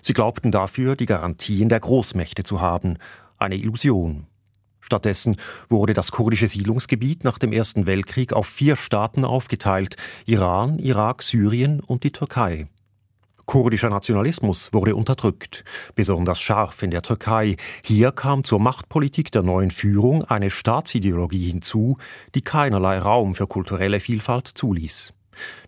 Sie 0.00 0.14
glaubten 0.14 0.50
dafür, 0.50 0.96
die 0.96 1.04
Garantien 1.04 1.68
der 1.68 1.80
Großmächte 1.80 2.42
zu 2.42 2.62
haben. 2.62 2.96
Eine 3.36 3.56
Illusion. 3.56 4.29
Stattdessen 4.80 5.36
wurde 5.68 5.94
das 5.94 6.10
kurdische 6.10 6.48
Siedlungsgebiet 6.48 7.24
nach 7.24 7.38
dem 7.38 7.52
Ersten 7.52 7.86
Weltkrieg 7.86 8.32
auf 8.32 8.46
vier 8.46 8.76
Staaten 8.76 9.24
aufgeteilt 9.24 9.96
Iran, 10.26 10.78
Irak, 10.78 11.22
Syrien 11.22 11.80
und 11.80 12.04
die 12.04 12.12
Türkei. 12.12 12.68
Kurdischer 13.50 13.90
Nationalismus 13.90 14.72
wurde 14.72 14.94
unterdrückt, 14.94 15.64
besonders 15.96 16.40
scharf 16.40 16.84
in 16.84 16.92
der 16.92 17.02
Türkei. 17.02 17.56
Hier 17.84 18.12
kam 18.12 18.44
zur 18.44 18.60
Machtpolitik 18.60 19.32
der 19.32 19.42
neuen 19.42 19.72
Führung 19.72 20.22
eine 20.22 20.50
Staatsideologie 20.50 21.50
hinzu, 21.50 21.96
die 22.36 22.42
keinerlei 22.42 23.00
Raum 23.00 23.34
für 23.34 23.48
kulturelle 23.48 23.98
Vielfalt 23.98 24.46
zuließ. 24.46 25.12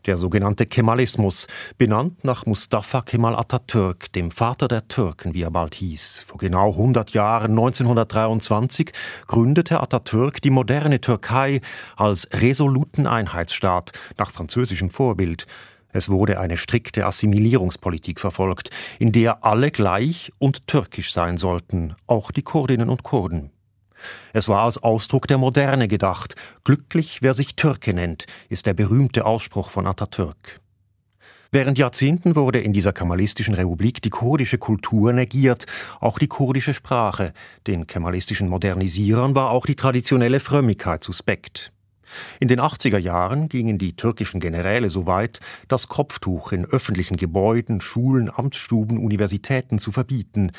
Der 0.07 0.17
sogenannte 0.17 0.67
Kemalismus, 0.67 1.47
benannt 1.79 2.25
nach 2.25 2.47
Mustafa 2.47 3.03
Kemal 3.03 3.37
Atatürk, 3.37 4.13
dem 4.13 4.31
Vater 4.31 4.69
der 4.69 4.89
Türken, 4.89 5.35
wie 5.35 5.43
er 5.43 5.51
bald 5.51 5.75
hieß. 5.75 6.25
Vor 6.27 6.39
genau 6.39 6.71
100 6.71 7.13
Jahren, 7.13 7.53
1923, 7.53 8.93
gründete 9.27 9.81
Atatürk 9.81 10.43
die 10.43 10.51
moderne 10.51 11.01
Türkei 11.01 11.61
als 11.97 12.29
resoluten 12.33 13.07
Einheitsstaat 13.07 13.93
nach 14.19 14.31
französischem 14.31 14.91
Vorbild. 14.91 15.47
Es 15.93 16.09
wurde 16.09 16.41
eine 16.41 16.57
strikte 16.57 17.07
Assimilierungspolitik 17.07 18.19
verfolgt, 18.19 18.71
in 18.99 19.13
der 19.13 19.45
alle 19.45 19.71
gleich 19.71 20.33
und 20.39 20.67
türkisch 20.67 21.13
sein 21.13 21.37
sollten, 21.37 21.95
auch 22.07 22.31
die 22.31 22.43
Kurdinnen 22.43 22.89
und 22.89 23.03
Kurden. 23.03 23.51
Es 24.33 24.49
war 24.49 24.65
als 24.65 24.83
Ausdruck 24.83 25.27
der 25.27 25.39
Moderne 25.39 25.89
gedacht. 25.89 26.35
Glücklich, 26.65 27.19
wer 27.23 27.35
sich 27.35 27.57
Türke 27.57 27.95
nennt, 27.95 28.27
ist 28.49 28.67
der 28.67 28.75
berühmte 28.75 29.25
Ausspruch 29.25 29.71
von 29.71 29.87
Atatürk. 29.87 30.61
Während 31.55 31.77
Jahrzehnten 31.77 32.35
wurde 32.35 32.61
in 32.61 32.73
dieser 32.73 32.95
kemalistischen 32.95 33.53
Republik 33.53 34.01
die 34.01 34.09
kurdische 34.09 34.57
Kultur 34.57 35.13
negiert, 35.13 35.67
auch 36.01 36.19
die 36.19 36.27
kurdische 36.27 36.73
Sprache. 36.73 37.35
Den 37.67 37.87
kemalistischen 37.87 38.49
Modernisierern 38.49 39.35
war 39.35 39.51
auch 39.51 39.67
die 39.67 39.77
traditionelle 39.77 40.41
Frömmigkeit 40.41 41.05
suspekt. 41.05 41.71
In 42.41 42.49
den 42.49 42.59
80er 42.59 42.99
Jahren 42.99 43.51
gingen 43.51 43.77
die 43.77 43.97
türkischen 43.97 44.41
Generäle 44.41 44.89
so 44.89 45.07
weit, 45.07 45.41
das 45.69 45.89
Kopftuch 45.89 46.53
in 46.53 46.65
öffentlichen 46.65 47.19
Gebäuden, 47.19 47.83
Schulen, 47.83 48.31
Amtsstuben, 48.35 48.99
Universitäten 48.99 49.79
zu 49.79 49.93
verbieten. 49.93 50.53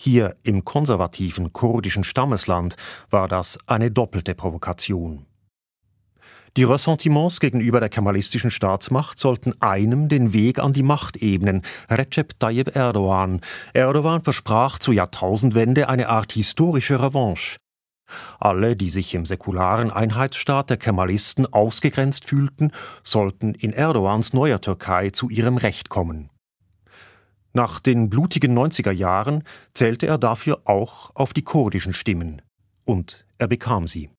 Hier 0.00 0.36
im 0.44 0.64
konservativen 0.64 1.52
kurdischen 1.52 2.04
Stammesland 2.04 2.76
war 3.10 3.26
das 3.26 3.58
eine 3.66 3.90
doppelte 3.90 4.36
Provokation. 4.36 5.26
Die 6.56 6.62
Ressentiments 6.62 7.40
gegenüber 7.40 7.80
der 7.80 7.88
kemalistischen 7.88 8.52
Staatsmacht 8.52 9.18
sollten 9.18 9.60
einem 9.60 10.08
den 10.08 10.32
Weg 10.32 10.60
an 10.60 10.72
die 10.72 10.84
Macht 10.84 11.16
ebnen, 11.16 11.62
Recep 11.90 12.38
Tayyip 12.38 12.76
Erdogan. 12.76 13.40
Erdogan 13.74 14.22
versprach 14.22 14.78
zur 14.78 14.94
Jahrtausendwende 14.94 15.88
eine 15.88 16.08
Art 16.08 16.30
historische 16.30 17.02
Revanche. 17.02 17.58
Alle, 18.38 18.76
die 18.76 18.90
sich 18.90 19.14
im 19.14 19.26
säkularen 19.26 19.90
Einheitsstaat 19.90 20.70
der 20.70 20.76
Kemalisten 20.76 21.52
ausgegrenzt 21.52 22.24
fühlten, 22.24 22.70
sollten 23.02 23.54
in 23.54 23.72
Erdogans 23.72 24.32
neuer 24.32 24.60
Türkei 24.60 25.10
zu 25.10 25.28
ihrem 25.28 25.56
Recht 25.56 25.88
kommen. 25.88 26.30
Nach 27.52 27.80
den 27.80 28.10
blutigen 28.10 28.56
90er 28.56 28.92
Jahren 28.92 29.42
zählte 29.74 30.06
er 30.06 30.18
dafür 30.18 30.60
auch 30.64 31.10
auf 31.14 31.32
die 31.32 31.42
kurdischen 31.42 31.92
Stimmen. 31.92 32.42
Und 32.84 33.24
er 33.38 33.48
bekam 33.48 33.86
sie. 33.86 34.10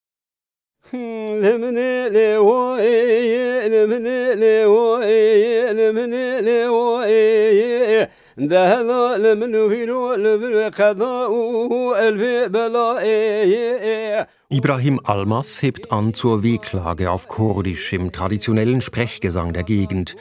Ibrahim 14.49 14.99
Almas 15.03 15.61
hebt 15.61 15.91
an 15.91 16.13
zur 16.13 16.41
Wehklage 16.41 17.11
auf 17.11 17.27
Kurdisch 17.27 17.93
im 17.93 18.11
traditionellen 18.11 18.81
Sprechgesang 18.81 19.53
der 19.53 19.63
Gegend. 19.63 20.15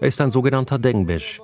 Er 0.00 0.08
ist 0.08 0.20
ein 0.20 0.30
sogenannter 0.30 0.78
Dengbesch. 0.78 1.40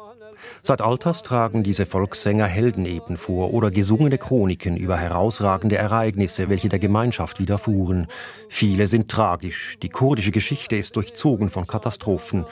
Seit 0.62 0.82
Alters 0.82 1.22
tragen 1.22 1.62
diese 1.62 1.86
Volkssänger 1.86 2.46
Heldeneben 2.46 3.16
vor 3.16 3.54
oder 3.54 3.70
gesungene 3.70 4.18
Chroniken 4.18 4.76
über 4.76 4.98
herausragende 4.98 5.76
Ereignisse, 5.76 6.48
welche 6.48 6.68
der 6.68 6.78
Gemeinschaft 6.78 7.40
widerfuhren. 7.40 8.08
Viele 8.48 8.86
sind 8.86 9.10
tragisch. 9.10 9.78
Die 9.82 9.88
kurdische 9.88 10.32
Geschichte 10.32 10.76
ist 10.76 10.96
durchzogen 10.96 11.48
von 11.48 11.66
Katastrophen. 11.66 12.44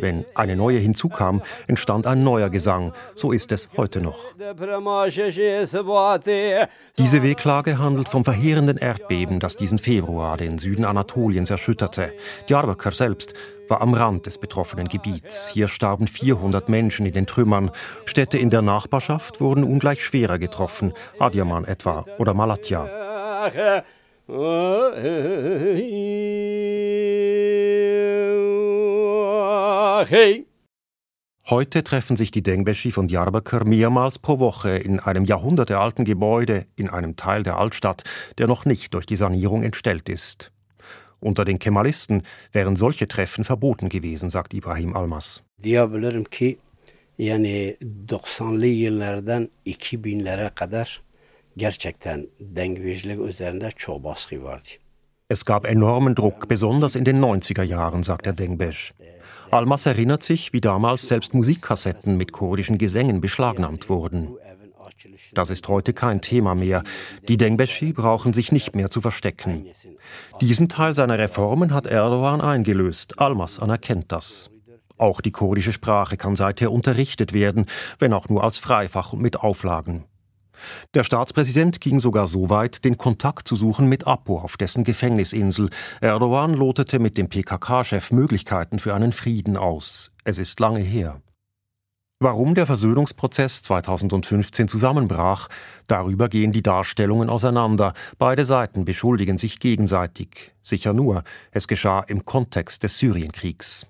Wenn 0.00 0.24
eine 0.34 0.56
neue 0.56 0.78
hinzukam, 0.78 1.42
entstand 1.66 2.06
ein 2.06 2.24
neuer 2.24 2.48
Gesang. 2.50 2.92
So 3.14 3.32
ist 3.32 3.52
es 3.52 3.68
heute 3.76 4.00
noch. 4.00 4.18
Diese 6.98 7.22
Wehklage 7.22 7.78
handelt 7.78 8.08
vom 8.08 8.24
verheerenden 8.24 8.78
Erdbeben, 8.78 9.40
das 9.40 9.56
diesen 9.56 9.78
Februar 9.78 10.36
den 10.36 10.58
Süden 10.58 10.84
Anatoliens 10.84 11.50
erschütterte. 11.50 12.12
Diyarbakir 12.48 12.92
selbst 12.92 13.34
war 13.68 13.82
am 13.82 13.94
Rand 13.94 14.26
des 14.26 14.38
betroffenen 14.38 14.88
Gebiets. 14.88 15.48
Hier 15.52 15.68
starben 15.68 16.06
400 16.08 16.68
Menschen 16.68 17.06
in 17.06 17.12
den 17.12 17.26
Trümmern. 17.26 17.70
Städte 18.04 18.38
in 18.38 18.50
der 18.50 18.62
Nachbarschaft 18.62 19.40
wurden 19.40 19.64
ungleich 19.64 20.04
schwerer 20.04 20.38
getroffen, 20.38 20.92
Adiaman 21.18 21.64
etwa 21.64 22.04
oder 22.18 22.34
Malatya. 22.34 22.88
Heute 31.48 31.82
treffen 31.82 32.16
sich 32.16 32.30
die 32.30 32.42
Dengbeshi 32.42 32.90
von 32.92 33.08
Diyarbakir 33.08 33.64
mehrmals 33.64 34.18
pro 34.18 34.38
Woche 34.38 34.70
in 34.70 35.00
einem 35.00 35.24
jahrhundertealten 35.24 36.04
Gebäude 36.04 36.66
in 36.76 36.88
einem 36.88 37.16
Teil 37.16 37.42
der 37.42 37.56
Altstadt, 37.56 38.04
der 38.38 38.46
noch 38.46 38.64
nicht 38.66 38.94
durch 38.94 39.06
die 39.06 39.16
Sanierung 39.16 39.62
entstellt 39.62 40.08
ist. 40.08 40.52
Unter 41.18 41.44
den 41.44 41.58
Kemalisten 41.58 42.22
wären 42.52 42.76
solche 42.76 43.08
Treffen 43.08 43.44
verboten 43.44 43.88
gewesen, 43.88 44.30
sagt 44.30 44.54
Ibrahim 44.54 44.96
Almas. 44.96 45.42
Diyebilirim 45.62 46.24
ki 46.24 46.58
yani 47.18 47.76
90'lı 48.06 48.66
yıllardan 48.66 49.50
2000'lere 49.66 50.54
kadar 50.54 51.02
gerçekten 51.56 52.28
dengecilik 52.40 53.20
üzerinde 53.20 53.70
çok 53.76 54.04
baskı 54.04 54.42
vardı. 54.42 54.68
Es 55.30 55.44
gab 55.44 55.64
enormen 55.64 56.16
Druck, 56.16 56.50
besonders 56.50 56.96
in 56.96 57.04
den 57.04 57.22
90er 57.22 57.64
Jahren, 57.64 58.02
sagt 58.02 58.24
der 58.24 58.38
Dengbesch. 58.38 58.92
Almas 59.50 59.86
erinnert 59.86 60.22
sich, 60.22 60.52
wie 60.52 60.60
damals 60.60 61.08
selbst 61.08 61.34
Musikkassetten 61.34 62.16
mit 62.16 62.32
kurdischen 62.32 62.78
Gesängen 62.78 63.20
beschlagnahmt 63.20 63.88
wurden. 63.88 64.36
Das 65.32 65.50
ist 65.50 65.68
heute 65.68 65.92
kein 65.92 66.20
Thema 66.20 66.54
mehr. 66.54 66.82
Die 67.28 67.36
Dengbeshi 67.36 67.92
brauchen 67.92 68.32
sich 68.32 68.52
nicht 68.52 68.74
mehr 68.74 68.90
zu 68.90 69.00
verstecken. 69.00 69.66
Diesen 70.40 70.68
Teil 70.68 70.94
seiner 70.94 71.18
Reformen 71.18 71.72
hat 71.72 71.86
Erdogan 71.86 72.40
eingelöst. 72.40 73.18
Almas 73.18 73.58
anerkennt 73.58 74.12
das. 74.12 74.50
Auch 74.98 75.20
die 75.20 75.32
kurdische 75.32 75.72
Sprache 75.72 76.16
kann 76.16 76.36
seither 76.36 76.70
unterrichtet 76.70 77.32
werden, 77.32 77.66
wenn 77.98 78.12
auch 78.12 78.28
nur 78.28 78.44
als 78.44 78.58
Freifach 78.58 79.12
und 79.12 79.22
mit 79.22 79.40
Auflagen. 79.40 80.04
Der 80.94 81.04
Staatspräsident 81.04 81.80
ging 81.80 82.00
sogar 82.00 82.26
so 82.26 82.50
weit, 82.50 82.84
den 82.84 82.98
Kontakt 82.98 83.48
zu 83.48 83.56
suchen 83.56 83.86
mit 83.86 84.06
Apo 84.06 84.38
auf 84.38 84.56
dessen 84.56 84.84
Gefängnisinsel. 84.84 85.70
Erdogan 86.00 86.54
lotete 86.54 86.98
mit 86.98 87.16
dem 87.18 87.28
PKK-Chef 87.28 88.10
Möglichkeiten 88.12 88.78
für 88.78 88.94
einen 88.94 89.12
Frieden 89.12 89.56
aus. 89.56 90.12
Es 90.24 90.38
ist 90.38 90.60
lange 90.60 90.80
her. 90.80 91.20
Warum 92.22 92.54
der 92.54 92.66
Versöhnungsprozess 92.66 93.62
2015 93.62 94.68
zusammenbrach, 94.68 95.48
darüber 95.86 96.28
gehen 96.28 96.52
die 96.52 96.62
Darstellungen 96.62 97.30
auseinander. 97.30 97.94
Beide 98.18 98.44
Seiten 98.44 98.84
beschuldigen 98.84 99.38
sich 99.38 99.58
gegenseitig. 99.58 100.52
Sicher 100.62 100.92
nur, 100.92 101.24
es 101.50 101.66
geschah 101.66 102.00
im 102.00 102.26
Kontext 102.26 102.82
des 102.82 102.98
Syrienkriegs. 102.98 103.86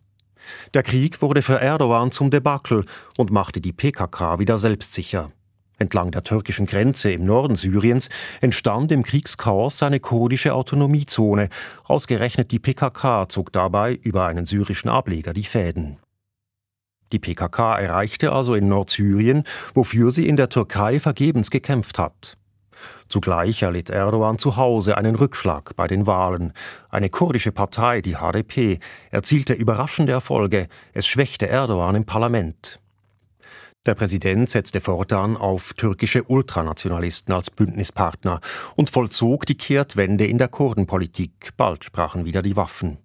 Der 0.75 0.85
Krieg 0.85 1.23
wurde 1.23 1.43
für 1.43 1.61
Erdogan 1.61 2.13
zum 2.13 2.31
Debakel 2.31 2.85
und 3.17 3.33
machte 3.33 3.61
die 3.61 3.73
PKK 3.73 4.39
wieder 4.39 4.59
selbstsicher. 4.59 5.33
Entlang 5.81 6.11
der 6.11 6.23
türkischen 6.23 6.67
Grenze 6.67 7.11
im 7.11 7.25
Norden 7.25 7.57
Syriens 7.57 8.11
entstand 8.43 8.93
im 8.93 9.03
Kriegschaos 9.03 9.83
eine 9.83 9.99
kurdische 9.99 10.53
Autonomiezone. 10.53 11.49
Ausgerechnet 11.85 12.51
die 12.51 12.59
PKK 12.59 13.31
zog 13.31 13.51
dabei 13.51 13.95
über 13.95 14.27
einen 14.27 14.45
syrischen 14.45 14.91
Ableger 14.91 15.33
die 15.33 15.45
Fäden. 15.45 15.97
Die 17.13 17.19
PKK 17.19 17.79
erreichte 17.79 18.31
also 18.31 18.55
in 18.55 18.69
Nordsyrien, 18.69 19.45
wofür 19.73 20.11
sie 20.11 20.29
in 20.29 20.37
der 20.37 20.51
Türkei 20.51 21.01
vergebens 21.01 21.51
gekämpft 21.51 21.99
hat. 21.99 22.37
Zugleich 23.09 23.63
erlitt 23.63 23.89
Erdogan 23.89 24.37
zu 24.37 24.59
Hause 24.59 24.99
einen 24.99 25.15
Rückschlag 25.15 25.75
bei 25.77 25.87
den 25.87 26.07
Wahlen. 26.07 26.53
Eine 26.91 27.09
kurdische 27.09 27.53
Partei, 27.53 28.03
die 28.03 28.17
HDP, 28.17 28.81
erzielte 29.11 29.55
überraschende 29.55 30.13
Erfolge. 30.13 30.69
Es 30.93 31.07
schwächte 31.07 31.49
Erdogan 31.49 31.95
im 31.95 32.05
Parlament. 32.05 32.81
Der 33.87 33.95
Präsident 33.95 34.51
setzte 34.51 34.83
fortan 34.83 35.39
auf 35.39 35.73
türkische 35.73 36.25
Ultranationalisten 36.25 37.33
als 37.33 37.51
Bündnispartner 37.51 38.41
und 38.77 38.91
vollzog 38.91 39.47
die 39.47 39.57
Kehrtwende 39.57 40.27
in 40.27 40.37
der 40.37 40.49
Kurdenpolitik. 40.49 41.57
Bald 41.57 41.83
sprachen 41.87 42.27
wieder 42.27 42.43
die 42.43 42.57
Waffen. 42.57 42.99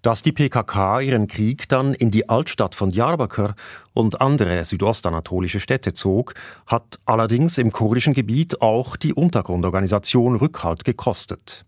Dass 0.00 0.22
die 0.22 0.32
PKK 0.32 1.00
ihren 1.02 1.26
Krieg 1.26 1.68
dann 1.68 1.92
in 1.92 2.10
die 2.10 2.26
Altstadt 2.26 2.74
von 2.74 2.90
Diyarbakir 2.90 3.54
und 3.92 4.18
andere 4.18 4.64
südostanatolische 4.64 5.60
Städte 5.60 5.92
zog, 5.92 6.32
hat 6.66 6.98
allerdings 7.04 7.58
im 7.58 7.70
kurdischen 7.70 8.14
Gebiet 8.14 8.62
auch 8.62 8.96
die 8.96 9.12
Untergrundorganisation 9.12 10.36
Rückhalt 10.36 10.84
gekostet. 10.84 11.65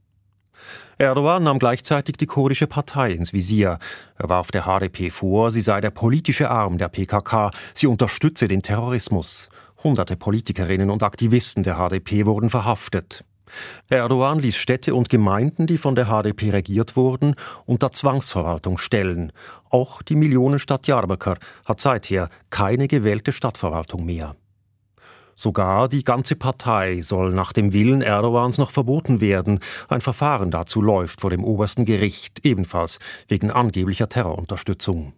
Erdogan 0.98 1.44
nahm 1.44 1.58
gleichzeitig 1.58 2.16
die 2.16 2.26
kurdische 2.26 2.66
Partei 2.66 3.12
ins 3.12 3.32
Visier. 3.32 3.78
Er 4.16 4.28
warf 4.28 4.50
der 4.50 4.64
HDP 4.64 5.10
vor, 5.10 5.50
sie 5.50 5.60
sei 5.60 5.80
der 5.80 5.90
politische 5.90 6.50
Arm 6.50 6.78
der 6.78 6.88
PKK, 6.88 7.50
sie 7.74 7.86
unterstütze 7.86 8.48
den 8.48 8.62
Terrorismus. 8.62 9.48
Hunderte 9.84 10.16
Politikerinnen 10.16 10.90
und 10.90 11.02
Aktivisten 11.02 11.62
der 11.62 11.76
HDP 11.76 12.26
wurden 12.26 12.50
verhaftet. 12.50 13.24
Erdogan 13.88 14.40
ließ 14.40 14.56
Städte 14.56 14.94
und 14.94 15.08
Gemeinden, 15.08 15.66
die 15.66 15.78
von 15.78 15.94
der 15.94 16.06
HDP 16.06 16.50
regiert 16.50 16.96
wurden, 16.96 17.34
unter 17.66 17.92
Zwangsverwaltung 17.92 18.78
stellen. 18.78 19.32
Auch 19.70 20.02
die 20.02 20.16
Millionenstadt 20.16 20.86
Diyarbakir 20.86 21.36
hat 21.64 21.80
seither 21.80 22.28
keine 22.50 22.88
gewählte 22.88 23.32
Stadtverwaltung 23.32 24.04
mehr. 24.04 24.36
Sogar 25.40 25.88
die 25.88 26.02
ganze 26.02 26.34
Partei 26.34 27.00
soll 27.00 27.32
nach 27.32 27.52
dem 27.52 27.72
Willen 27.72 28.02
Erdogans 28.02 28.58
noch 28.58 28.72
verboten 28.72 29.20
werden. 29.20 29.60
Ein 29.88 30.00
Verfahren 30.00 30.50
dazu 30.50 30.82
läuft 30.82 31.20
vor 31.20 31.30
dem 31.30 31.44
obersten 31.44 31.84
Gericht, 31.84 32.44
ebenfalls 32.44 32.98
wegen 33.28 33.52
angeblicher 33.52 34.08
Terrorunterstützung. 34.08 35.12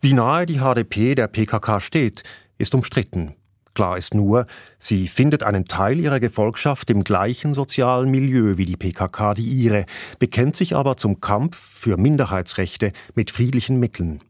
Wie 0.00 0.14
nahe 0.14 0.46
die 0.46 0.60
HDP 0.60 1.14
der 1.14 1.26
PKK 1.26 1.80
steht, 1.80 2.22
ist 2.56 2.74
umstritten. 2.74 3.34
Klar 3.74 3.98
ist 3.98 4.14
nur, 4.14 4.46
sie 4.78 5.06
findet 5.06 5.42
einen 5.42 5.66
Teil 5.66 6.00
ihrer 6.00 6.18
Gefolgschaft 6.18 6.88
im 6.88 7.04
gleichen 7.04 7.52
sozialen 7.52 8.10
Milieu 8.10 8.56
wie 8.56 8.64
die 8.64 8.78
PKK 8.78 9.34
die 9.34 9.44
ihre, 9.44 9.84
bekennt 10.18 10.56
sich 10.56 10.74
aber 10.74 10.96
zum 10.96 11.20
Kampf 11.20 11.58
für 11.58 11.98
Minderheitsrechte 11.98 12.92
mit 13.14 13.30
friedlichen 13.30 13.78
Mitteln. 13.78 14.22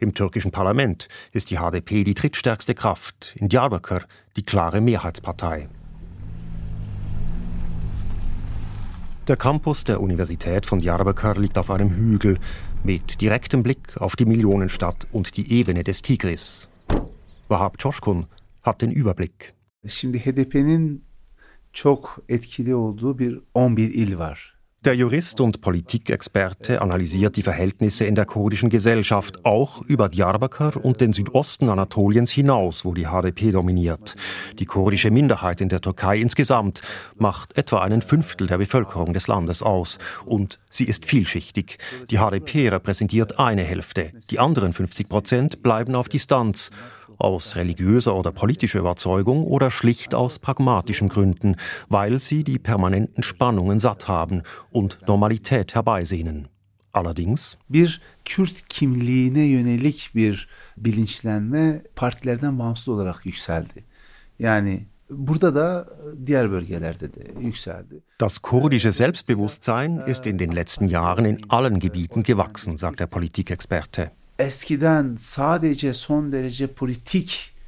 Im 0.00 0.14
türkischen 0.14 0.52
Parlament 0.52 1.08
ist 1.32 1.50
die 1.50 1.56
HDP 1.56 2.04
die 2.04 2.14
drittstärkste 2.14 2.74
Kraft, 2.74 3.34
in 3.36 3.48
Diyarbakir 3.48 4.02
die 4.36 4.44
klare 4.44 4.80
Mehrheitspartei. 4.80 5.68
Der 9.26 9.36
Campus 9.36 9.84
der 9.84 10.00
Universität 10.00 10.66
von 10.66 10.78
Diyarbakir 10.78 11.34
liegt 11.34 11.58
auf 11.58 11.70
einem 11.70 11.90
Hügel 11.90 12.38
mit 12.84 13.20
direktem 13.20 13.62
Blick 13.62 13.96
auf 14.00 14.14
die 14.14 14.24
Millionenstadt 14.24 15.08
und 15.12 15.36
die 15.36 15.52
Ebene 15.52 15.82
des 15.82 16.00
Tigris. 16.02 16.68
Wahab 17.48 17.78
Çoşkun 17.78 18.26
hat 18.62 18.80
den 18.80 18.90
Überblick. 18.90 19.54
Şimdi 19.86 20.18
HDP'nin 20.18 21.04
çok 21.72 22.18
etkili 22.28 22.74
olduğu 22.74 23.18
bir 23.18 23.40
11 23.54 23.94
il 23.94 24.18
var. 24.18 24.57
Der 24.84 24.94
Jurist 24.94 25.40
und 25.40 25.60
Politikexperte 25.60 26.80
analysiert 26.80 27.34
die 27.34 27.42
Verhältnisse 27.42 28.04
in 28.04 28.14
der 28.14 28.26
kurdischen 28.26 28.70
Gesellschaft, 28.70 29.44
auch 29.44 29.82
über 29.82 30.08
Diyarbakir 30.08 30.76
und 30.80 31.00
den 31.00 31.12
Südosten 31.12 31.68
Anatoliens 31.68 32.30
hinaus, 32.30 32.84
wo 32.84 32.94
die 32.94 33.06
HDP 33.06 33.50
dominiert. 33.50 34.14
Die 34.60 34.66
kurdische 34.66 35.10
Minderheit 35.10 35.60
in 35.60 35.68
der 35.68 35.80
Türkei 35.80 36.18
insgesamt 36.18 36.80
macht 37.16 37.58
etwa 37.58 37.80
einen 37.80 38.02
Fünftel 38.02 38.46
der 38.46 38.58
Bevölkerung 38.58 39.14
des 39.14 39.26
Landes 39.26 39.64
aus. 39.64 39.98
Und 40.24 40.60
sie 40.70 40.84
ist 40.84 41.06
vielschichtig. 41.06 41.78
Die 42.12 42.18
HDP 42.18 42.68
repräsentiert 42.68 43.40
eine 43.40 43.64
Hälfte. 43.64 44.12
Die 44.30 44.38
anderen 44.38 44.72
50 44.72 45.08
Prozent 45.08 45.62
bleiben 45.64 45.96
auf 45.96 46.08
Distanz 46.08 46.70
aus 47.18 47.56
religiöser 47.56 48.16
oder 48.16 48.32
politischer 48.32 48.80
Überzeugung 48.80 49.44
oder 49.44 49.70
schlicht 49.70 50.14
aus 50.14 50.38
pragmatischen 50.38 51.08
Gründen, 51.08 51.56
weil 51.88 52.18
sie 52.18 52.44
die 52.44 52.58
permanenten 52.58 53.22
Spannungen 53.22 53.78
satt 53.78 54.08
haben 54.08 54.42
und 54.70 54.98
Normalität 55.06 55.74
herbeisehnen. 55.74 56.48
Allerdings 56.92 57.58
bir 57.68 58.00
Kürt 58.24 58.68
kimliğine 58.68 59.44
yönelik 59.44 60.10
bir 60.14 60.48
bilinçlenme 60.76 61.82
partilerden 61.96 62.58
bağımsız 62.58 62.88
olarak 62.88 63.26
yükseldi. 63.26 63.84
Yani 64.38 64.86
yükseldi. 67.40 68.02
Das 68.20 68.38
kurdische 68.38 68.92
Selbstbewusstsein 68.92 70.02
ist 70.06 70.26
in 70.26 70.38
den 70.38 70.52
letzten 70.52 70.88
Jahren 70.88 71.24
in 71.24 71.40
allen 71.48 71.78
Gebieten 71.78 72.22
gewachsen, 72.22 72.76
sagt 72.76 73.00
der 73.00 73.06
Politikexperte 73.06 74.10
eskiden 74.38 75.16
sadece 75.16 75.94
son 75.94 76.32
derece 76.32 76.66
politik 76.66 77.58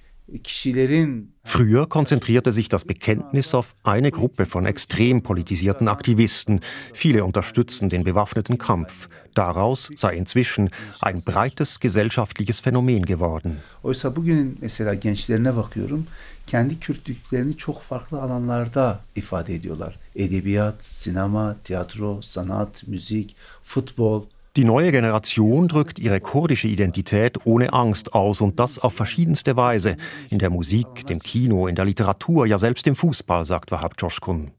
Früher 1.44 1.86
konzentrierte 1.88 2.52
sich 2.52 2.68
das 2.68 2.84
Bekenntnis 2.84 3.54
auf 3.54 3.74
eine 3.82 4.10
Gruppe 4.10 4.46
von 4.46 4.64
extrem 4.64 5.22
politisierten 5.22 5.88
Aktivisten. 5.88 6.60
Viele 6.94 7.24
unterstützen 7.24 7.88
den 7.88 8.04
bewaffneten 8.04 8.56
Kampf. 8.56 9.08
Daraus 9.34 9.90
sei 9.96 10.14
inzwischen 10.14 10.70
ein 11.00 11.22
breites 11.22 11.80
gesellschaftliches 11.80 12.60
Phänomen 12.60 13.02
geworden. 13.02 13.60
Oysa 13.82 14.16
bugünün 14.16 14.58
mesela 14.60 14.94
gençlerine 14.94 15.56
bakıyorum. 15.56 16.06
Kendi 16.46 16.80
Kürtlüklerini 16.80 17.56
çok 17.56 17.82
farklı 17.82 18.22
alanlarda 18.22 19.00
ifade 19.16 19.54
ediyorlar. 19.54 19.98
Edebiyat, 20.16 20.84
sinema, 20.84 21.56
tiyatro, 21.64 22.22
sanat, 22.22 22.86
müzik, 22.86 23.36
futbol. 23.62 24.24
Die 24.56 24.64
neue 24.64 24.90
Generation 24.90 25.68
drückt 25.68 26.00
ihre 26.00 26.18
kurdische 26.18 26.66
Identität 26.66 27.46
ohne 27.46 27.72
Angst 27.72 28.14
aus 28.14 28.40
und 28.40 28.58
das 28.58 28.80
auf 28.80 28.92
verschiedenste 28.92 29.56
Weise. 29.56 29.96
In 30.28 30.40
der 30.40 30.50
Musik, 30.50 31.06
dem 31.06 31.20
Kino, 31.20 31.68
in 31.68 31.76
der 31.76 31.84
Literatur, 31.84 32.46
ja 32.46 32.58
selbst 32.58 32.84
im 32.88 32.96
Fußball, 32.96 33.44
sagt 33.44 33.70
Wahab 33.70 33.94
Joshkun. 33.98 34.50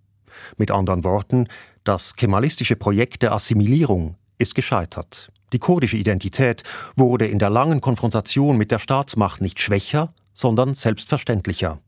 Mit 0.55 0.71
anderen 0.71 1.03
Worten, 1.03 1.47
das 1.83 2.15
kemalistische 2.15 2.77
Projekt 2.77 3.21
der 3.21 3.33
Assimilierung 3.33 4.15
ist 4.37 4.55
gescheitert. 4.55 5.29
Die 5.51 5.59
kurdische 5.59 5.97
Identität 5.97 6.63
wurde 6.95 7.27
in 7.27 7.37
der 7.37 7.49
langen 7.49 7.81
Konfrontation 7.81 8.57
mit 8.57 8.71
der 8.71 8.79
Staatsmacht 8.79 9.41
nicht 9.41 9.59
schwächer, 9.59 10.07
sondern 10.33 10.73
selbstverständlicher. 10.73 11.79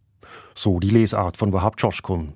So 0.54 0.80
die 0.82 0.90
Lesart 0.90 1.38
von 1.38 1.54
Wahab 1.54 1.76
Joshkun. 1.78 2.34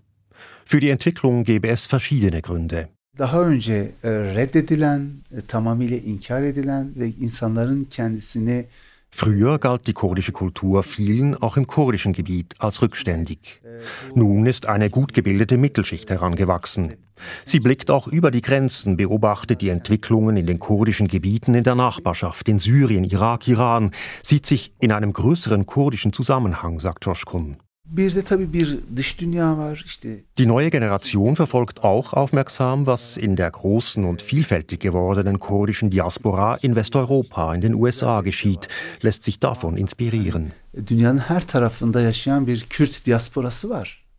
Für 0.65 0.80
die 0.80 0.89
Entwicklung 0.89 1.43
gäbe 1.43 1.67
es 1.67 1.88
verschiedene 1.88 2.41
Gründe. 2.41 2.88
Daha 3.19 3.41
önce 3.41 3.91
e, 4.03 4.10
reddedilen, 4.10 5.12
e, 5.38 5.41
tamamıyla 5.41 5.97
inkar 5.97 6.41
edilen 6.41 6.91
ve 6.95 7.08
insanların 7.08 7.88
kendisini 7.89 8.65
Früher 9.10 9.58
galt 9.58 9.88
die 9.88 9.93
kurdische 9.93 10.32
Kultur 10.32 10.84
vielen, 10.84 11.34
auch 11.36 11.58
im 11.58 11.65
kurdischen 11.65 12.13
Gebiet, 12.13 12.53
als 12.60 12.82
rückständig. 12.82 13.62
Nun 14.15 14.45
ist 14.45 14.65
eine 14.65 14.89
gut 14.89 15.13
gebildete 15.13 15.58
Mittelschicht 15.58 16.10
herangewachsen. 16.10 16.93
Sie 17.43 17.60
blickt 17.60 17.89
auch 17.89 18.08
über 18.08 18.30
die 18.32 18.41
Grenzen, 18.41 18.95
beobachtet 18.95 19.62
die 19.62 19.69
Entwicklungen 19.69 20.38
in 20.38 20.45
den 20.45 20.60
kurdischen 20.60 21.08
Gebieten 21.08 21.56
in 21.56 21.63
der 21.63 21.75
Nachbarschaft, 21.75 22.47
in 22.47 22.60
Syrien, 22.60 23.03
Irak, 23.03 23.47
Iran, 23.47 23.91
sieht 24.21 24.45
sich 24.45 24.73
in 24.80 24.91
einem 24.91 25.13
größeren 25.13 25.65
kurdischen 25.65 26.13
Zusammenhang, 26.13 26.80
sagt 26.80 27.06
Joshkun. 27.06 27.58
Die 30.38 30.45
neue 30.45 30.69
Generation 30.69 31.36
verfolgt 31.36 31.84
auch 31.84 32.13
aufmerksam, 32.13 32.86
was 32.86 33.15
in 33.15 33.36
der 33.36 33.50
großen 33.50 34.04
und 34.04 34.21
vielfältig 34.21 34.82
gewordenen 34.82 35.39
kurdischen 35.39 35.89
Diaspora 35.89 36.56
in 36.56 36.76
Westeuropa, 36.76 37.54
in 37.54 37.62
den 37.62 37.73
USA 37.73 38.21
geschieht, 38.21 38.67
lässt 39.02 39.23
sich 39.23 39.39
davon 39.39 39.78
inspirieren. 39.78 40.52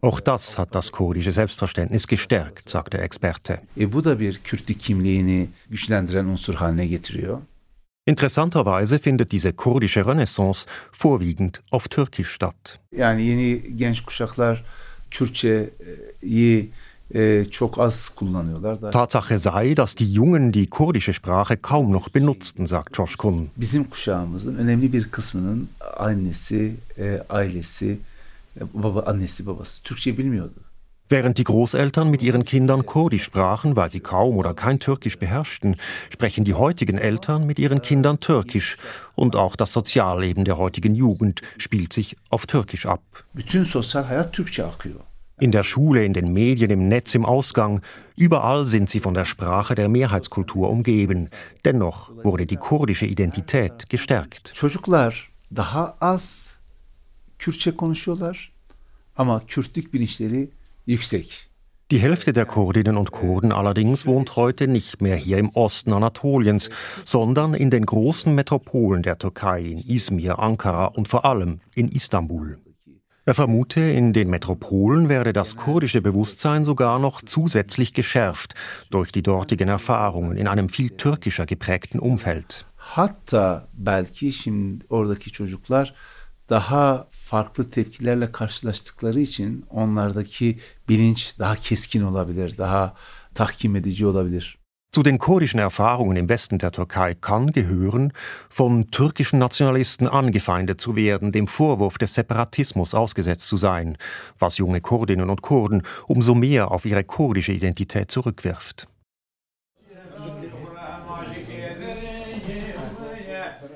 Auch 0.01 0.21
das 0.21 0.59
hat 0.59 0.75
das 0.75 0.93
kurdische 0.93 1.33
Selbstverständnis 1.33 2.07
gestärkt, 2.07 2.69
sagt 2.69 2.93
der 2.93 3.03
Experte. 3.03 3.61
bu 3.77 4.05
da 4.05 4.21
bir 4.21 4.39
Kürtlük 4.45 4.81
kimliğini 4.81 5.49
güçlendiren 5.71 6.25
unsur 6.25 6.55
haline 6.55 6.87
getiriyor. 6.87 7.39
Interessanterweise 8.09 8.99
findet 8.99 9.33
diese 9.33 9.53
kurdische 9.53 10.07
Renaissance 10.07 10.67
vorwiegend 10.93 11.63
auf 11.71 11.89
Türkisch 11.89 12.31
statt. 12.31 12.81
Yani 12.93 13.23
yeni 13.23 13.77
genç 13.77 14.01
kuşaklar 14.01 14.65
Kürtçeyi 15.11 16.71
e. 17.15 17.45
Tatsache 18.93 19.39
sei, 19.39 19.75
dass 19.75 19.95
die 19.95 20.15
Jungen 20.15 20.53
die 20.53 20.67
kurdische 20.67 21.13
Sprache 21.13 21.57
kaum 21.57 21.91
noch 21.91 22.09
benutzten, 22.09 22.67
sagt 22.67 22.95
Coşkun. 22.95 23.51
Bizim 23.57 23.85
kuşağımızın 23.85 24.57
önemli 24.57 24.93
bir 24.93 25.11
kısmının 25.11 25.69
annesi, 25.99 26.75
e, 26.99 27.23
ailesi 27.31 27.99
Baba, 28.75 29.03
annesi 29.03 29.47
babası 29.47 29.83
Türkçe 29.83 30.19
bilmiyordu. 30.19 30.68
Während 31.11 31.39
die 31.39 31.45
Großeltern 31.45 32.11
mit 32.11 32.23
ihren 32.23 32.45
Kindern 32.45 32.85
Kurdisch 32.85 33.25
sprachen, 33.25 33.77
weil 33.77 33.91
sie 33.91 34.01
kaum 34.01 34.37
oder 34.37 34.53
kein 34.53 34.79
Türkisch 34.79 35.19
beherrschten, 35.19 35.77
sprechen 36.13 36.45
die 36.45 36.53
heutigen 36.53 36.99
Eltern 36.99 37.47
mit 37.47 37.59
ihren 37.59 37.81
Kindern 37.81 38.21
Türkisch 38.21 38.77
und 39.15 39.35
auch 39.35 39.57
das 39.57 39.73
Sozialleben 39.73 40.45
der 40.45 40.59
heutigen 40.59 40.95
Jugend 40.95 41.41
spielt 41.57 41.95
sich 41.95 42.17
auf 42.29 42.47
Türkisch 42.47 42.85
ab. 42.85 43.03
In 45.41 45.53
der 45.53 45.63
Schule, 45.63 46.05
in 46.05 46.13
den 46.13 46.33
Medien, 46.33 46.71
im 46.71 46.89
Netz, 46.89 47.15
im 47.15 47.25
Ausgang, 47.25 47.81
überall 48.17 48.67
sind 48.67 48.91
sie 48.91 49.01
von 49.01 49.15
der 49.15 49.25
Sprache 49.25 49.75
der 49.75 49.89
Mehrheitskultur 49.89 50.69
umgeben. 50.69 51.31
Dennoch 51.65 52.11
wurde 52.23 52.45
die 52.45 52.57
kurdische 52.57 53.07
Identität 53.07 53.89
gestärkt. 53.89 54.53
Çocuklar 54.55 55.31
daha 55.57 55.97
az 56.01 56.51
Kürtçe 57.39 57.77
konuşuyorlar 57.77 58.53
ama 59.17 59.47
Kürtlük 59.47 59.93
bilinçleri 59.95 60.58
yüksek. 60.89 61.49
Die 61.91 61.99
Hälfte 61.99 62.33
der 62.33 62.45
Kurdinnen 62.45 62.97
und 62.97 63.13
Kurden 63.13 63.53
allerdings 63.53 64.05
wohnt 64.05 64.37
heute 64.37 64.69
nicht 64.69 65.01
mehr 65.01 65.17
hier 65.17 65.39
im 65.39 65.49
Osten 65.51 65.93
Anatoliens, 65.93 66.69
sondern 67.05 67.55
in 67.55 67.71
den 67.71 67.87
großen 67.87 68.35
Metropolen 68.35 69.03
der 69.03 69.17
Türkei, 69.19 69.63
in 69.63 69.79
Izmir, 69.79 70.39
Ankara 70.39 70.87
und 70.87 71.09
vor 71.09 71.25
allem 71.25 71.61
in 71.75 71.89
Istanbul. 71.89 72.59
Er 73.25 73.35
vermute, 73.35 73.81
in 73.81 74.13
den 74.13 74.31
Metropolen 74.31 75.09
werde 75.09 75.33
das 75.33 75.57
kurdische 75.57 76.01
Bewusstsein 76.01 76.65
sogar 76.65 76.99
noch 76.99 77.23
zusätzlich 77.23 77.93
geschärft 77.93 78.55
durch 78.91 79.13
die 79.13 79.23
dortigen 79.23 79.69
Erfahrungen 79.69 80.37
in 80.37 80.49
einem 80.49 80.69
viel 80.69 80.91
türkischer 80.91 81.47
geprägten 81.47 82.01
Umfeld. 82.01 82.65
Hatta 82.77 83.69
belki 83.75 84.33
şimdi 84.33 84.87
oradaki 84.89 85.33
çocuklar 85.33 85.95
daha 86.49 87.08
farklı 87.29 87.71
tepkilerle 87.71 88.33
karşılaştıkları 88.33 89.21
için 89.21 89.65
onlardaki 89.71 90.59
bilinç 90.89 91.35
daha 91.39 91.57
keskin 91.57 92.03
olabilir, 92.03 92.59
daha 92.59 92.95
tahkim 93.35 93.77
edici 93.77 94.07
olabilir. 94.07 94.59
Zu 94.95 95.05
den 95.05 95.19
kurdischen 95.19 95.59
Erfahrungen 95.59 96.17
im 96.17 96.29
Westen 96.29 96.59
der 96.59 96.73
Türkei 96.73 97.15
kann 97.21 97.53
gehören, 97.53 98.13
von 98.49 98.85
türkischen 98.91 99.39
Nationalisten 99.39 100.09
angefeindet 100.09 100.81
zu 100.81 100.97
werden, 100.97 101.31
dem 101.31 101.47
Vorwurf 101.47 101.99
des 101.99 102.15
Separatismus 102.15 102.95
ausgesetzt 102.95 103.47
zu 103.47 103.59
sein, 103.59 103.97
was 104.41 104.59
junge 104.59 104.81
Kurdinnen 104.81 105.31
und 105.31 105.43
Kurden 105.43 105.83
umso 106.09 106.35
mehr 106.35 106.71
auf 106.71 106.87
ihre 106.87 107.05
kurdische 107.05 107.53
Identität 107.53 108.11
zurückwirft. 108.11 108.89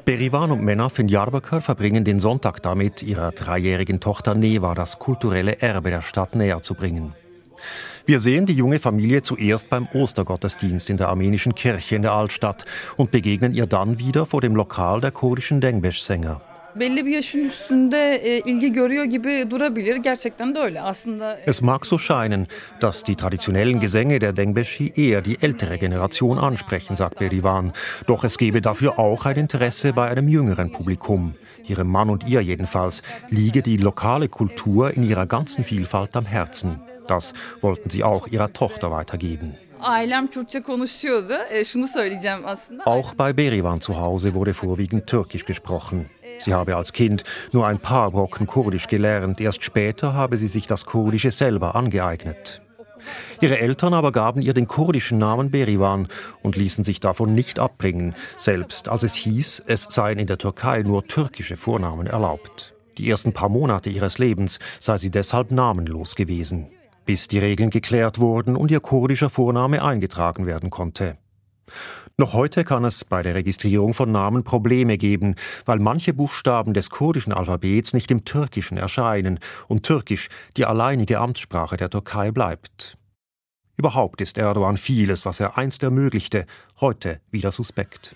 Berivan 0.05 0.51
und 0.51 0.63
Menaf 0.63 0.99
in 0.99 1.07
Diyarbakir 1.07 1.61
verbringen 1.61 2.03
den 2.03 2.19
Sonntag 2.19 2.61
damit, 2.61 3.03
ihrer 3.03 3.31
dreijährigen 3.31 4.01
Tochter 4.01 4.35
Neva 4.35 4.75
das 4.75 4.99
kulturelle 4.99 5.61
Erbe 5.61 5.91
der 5.91 6.03
Stadt 6.03 6.35
näher 6.35 6.61
zu 6.61 6.75
bringen. 6.75 7.15
Wir 8.05 8.19
sehen 8.19 8.47
die 8.47 8.53
junge 8.53 8.81
Familie 8.81 9.23
zuerst 9.23 9.71
beim 9.71 9.87
Ostergottesdienst 9.93 10.91
in 10.91 10.97
der 10.97 11.09
armenischen 11.09 11.55
Kirche 11.55 11.95
in 11.95 12.03
der 12.03 12.13
Altstadt 12.13 12.65
und 12.97 13.13
begegnen 13.13 13.55
ihr 13.55 13.67
dann 13.67 14.01
wieder 14.01 14.27
vor 14.27 14.41
dem 14.41 14.57
Lokal 14.57 15.01
der 15.01 15.13
kurdischen 15.13 15.61
Dengbeş-Sänger. 15.61 16.41
Belli 16.77 17.07
bir 17.07 17.11
yaşın 17.11 17.45
üstünde 17.45 18.15
e, 18.15 18.41
ilgi 18.41 18.73
görüyor 18.73 19.05
gibi 19.05 19.51
durabilir. 19.51 19.97
Gerçekten 19.97 20.55
de 20.55 20.59
öyle. 20.59 20.81
Aslında 20.81 21.39
Es 21.47 21.63
mag 21.63 21.87
so 21.87 21.99
scheinen, 21.99 22.47
dass 22.81 23.07
die 23.07 23.17
traditionellen 23.17 23.81
Gesänge 23.81 24.21
der 24.21 24.37
Dengbeshi 24.37 24.93
eher 24.97 25.25
die 25.25 25.37
ältere 25.43 25.79
Generation 25.79 26.39
ansprechen, 26.39 26.97
sagt 26.97 27.21
Berivan. 27.21 27.73
Doch 28.09 28.25
es 28.25 28.39
gebe 28.39 28.61
dafür 28.61 28.99
auch 28.99 29.27
ein 29.27 29.37
Interesse 29.37 29.93
bei 29.93 30.09
einem 30.09 30.29
jüngeren 30.29 30.73
Publikum. 30.73 31.35
Ihrem 31.69 31.89
Mann 31.89 32.11
und 32.11 32.29
ihr 32.29 32.41
jedenfalls 32.41 33.03
liege 33.31 33.63
die 33.63 33.77
lokale 33.77 34.29
Kultur 34.29 34.91
in 34.97 35.03
ihrer 35.03 35.27
ganzen 35.27 35.65
Vielfalt 35.65 36.17
am 36.17 36.27
Herzen. 36.27 36.81
Das 37.07 37.35
wollten 37.61 37.91
sie 37.91 38.05
auch 38.05 38.27
ihrer 38.29 38.53
Tochter 38.53 38.91
weitergeben. 38.91 39.55
Ailem 39.83 40.27
Kürtçe 40.27 40.63
konuşuyordu. 40.63 41.35
E, 41.51 41.65
şunu 41.65 41.89
söyleyeceğim 41.89 42.41
aslında. 42.45 42.85
Auch 42.85 43.15
bei 43.19 43.37
Berivan 43.37 43.77
zu 43.77 43.95
Hause 43.95 44.35
wurde 44.35 44.53
vorwiegend 44.63 45.07
Türkisch 45.07 45.47
gesprochen. 45.47 46.07
Sie 46.39 46.55
habe 46.55 46.75
als 46.75 46.93
Kind 46.93 47.25
nur 47.53 47.67
ein 47.67 47.79
paar 47.79 48.11
Brocken 48.11 48.47
Kurdisch 48.47 48.87
gelernt, 48.87 49.41
erst 49.41 49.63
später 49.63 50.15
habe 50.15 50.37
sie 50.37 50.49
sich 50.49 50.67
das 50.67 50.85
Kurdische 50.85 51.31
selber 51.31 51.75
angeeignet. 51.75 52.63
Ihre 53.41 53.59
Eltern 53.59 53.95
aber 53.95 54.13
gaben 54.13 54.43
ihr 54.43 54.55
den 54.55 54.67
kurdischen 54.67 55.19
Namen 55.19 55.51
Berivan 55.51 56.09
und 56.43 56.57
ließen 56.57 56.85
sich 56.85 57.01
davon 57.01 57.35
nicht 57.35 57.59
abbringen, 57.59 58.15
selbst 58.39 58.89
als 58.89 59.03
es 59.03 59.15
hieß, 59.15 59.65
es 59.67 59.87
seien 59.91 60.19
in 60.19 60.27
der 60.27 60.39
Türkei 60.39 60.83
nur 60.83 61.05
türkische 61.05 61.57
Vornamen 61.57 62.07
erlaubt. 62.07 62.75
Die 62.99 63.09
ersten 63.09 63.33
paar 63.33 63.49
Monate 63.49 63.91
ihres 63.91 64.19
Lebens 64.19 64.59
sei 64.79 64.99
sie 64.99 65.11
deshalb 65.11 65.51
namenlos 65.51 66.15
gewesen, 66.15 66.71
bis 67.05 67.29
die 67.29 67.39
Regeln 67.39 67.71
geklärt 67.71 68.19
wurden 68.19 68.57
und 68.57 68.71
ihr 68.71 68.81
kurdischer 68.81 69.31
Vorname 69.31 69.83
eingetragen 69.83 70.47
werden 70.47 70.71
konnte. 70.71 71.19
Noch 72.19 72.35
heute 72.35 72.65
kann 72.65 72.85
es 72.85 73.05
bei 73.05 73.23
der 73.23 73.35
Registrierung 73.35 73.95
von 73.95 74.13
Namen 74.13 74.45
Probleme 74.45 74.99
geben, 74.99 75.35
weil 75.65 75.79
manche 75.79 76.13
Buchstaben 76.13 76.75
des 76.75 76.91
kurdischen 76.91 77.33
Alphabets 77.33 77.95
nicht 77.95 78.11
im 78.11 78.25
Türkischen 78.25 78.77
erscheinen 78.77 79.39
und 79.69 79.83
Türkisch 79.85 80.29
die 80.57 80.67
alleinige 80.67 81.19
Amtssprache 81.19 81.77
der 81.77 81.91
Türkei 81.91 82.31
bleibt. 82.31 82.99
Überhaupt 83.77 84.21
ist 84.21 84.37
Erdogan 84.37 84.77
vieles, 84.77 85.25
was 85.25 85.41
er 85.41 85.57
einst 85.57 85.83
ermöglichte, 85.83 86.47
heute 86.81 87.21
wieder 87.31 87.51
suspekt. 87.51 88.15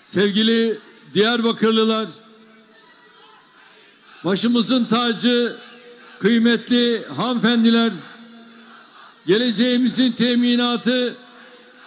Sevgili 0.00 0.78
Diyarbakırlılar, 1.14 2.08
başımızın 4.24 4.84
tacı, 4.84 5.56
kıymetli 6.22 7.02
hanımefendiler, 7.16 7.92
geleceğimizin 9.26 10.12
teminatı, 10.12 11.16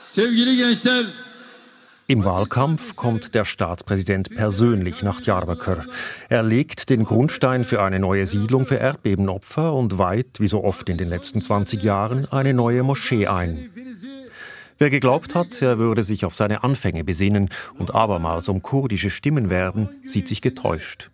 sevgili 0.04 0.58
gençler, 0.58 1.06
Im 2.08 2.22
Wahlkampf 2.22 2.96
kommt 2.96 3.34
der 3.34 3.46
Staatspräsident 3.46 4.30
persönlich 4.30 5.02
nach 5.02 5.22
Diyarbakir. 5.22 5.78
Er 6.30 6.44
legt 6.44 6.90
den 6.90 7.04
Grundstein 7.04 7.64
für 7.64 7.82
eine 7.82 8.00
neue 8.00 8.28
Siedlung 8.28 8.68
für 8.68 8.76
Erdbebenopfer 8.76 9.74
und 9.74 9.98
weiht, 9.98 10.40
wie 10.40 10.48
so 10.48 10.64
oft 10.64 10.88
in 10.90 10.98
den 10.98 11.10
letzten 11.10 11.42
20 11.42 11.82
Jahren, 11.82 12.28
eine 12.32 12.54
neue 12.54 12.84
Moschee 12.84 13.26
ein. 13.26 13.72
Wer 14.78 14.90
geglaubt 14.90 15.36
hat, 15.36 15.62
er 15.62 15.78
würde 15.80 16.04
sich 16.04 16.26
auf 16.26 16.36
seine 16.36 16.64
Anfänge 16.64 17.04
besinnen 17.04 17.50
und 17.78 17.96
abermals 17.96 18.50
um 18.50 18.62
kurdische 18.62 19.10
Stimmen 19.10 19.50
werben, 19.50 19.88
sieht 20.06 20.28
sich 20.28 20.42
getäuscht. 20.42 21.10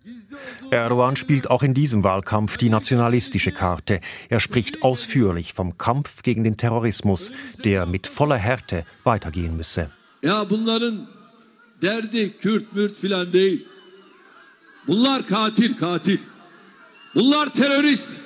Erdogan 0.71 1.15
spielt 1.15 1.49
auch 1.49 1.61
in 1.61 1.73
diesem 1.75 2.03
Wahlkampf 2.03 2.57
die 2.57 2.69
nationalistische 2.69 3.51
Karte. 3.51 3.99
Er 4.29 4.39
spricht 4.39 4.81
ausführlich 4.81 5.53
vom 5.53 5.77
Kampf 5.77 6.23
gegen 6.23 6.43
den 6.43 6.57
Terrorismus, 6.57 7.31
der 7.63 7.85
mit 7.85 8.07
voller 8.07 8.37
Härte 8.37 8.85
weitergehen 9.03 9.55
müsse. 9.57 9.91
ya 10.23 10.43
bunların 10.43 11.07
derdi 11.81 12.29
Kürt 12.29 12.73
mürt 12.73 12.97
filan 12.97 13.33
değil. 13.33 13.65
Bunlar 14.87 15.23
katil 15.23 15.75
katil. 15.75 16.19
Bunlar 17.15 17.53
terörist. 17.53 18.21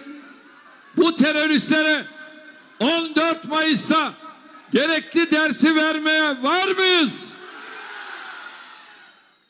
Bu 0.97 1.15
teröristlere 1.15 2.05
14 2.79 3.49
Mayıs'ta 3.49 4.24
gerekli 4.75 5.31
dersi 5.31 5.75
vermeye 5.75 6.43
var 6.43 6.67
mıyız? 6.67 7.35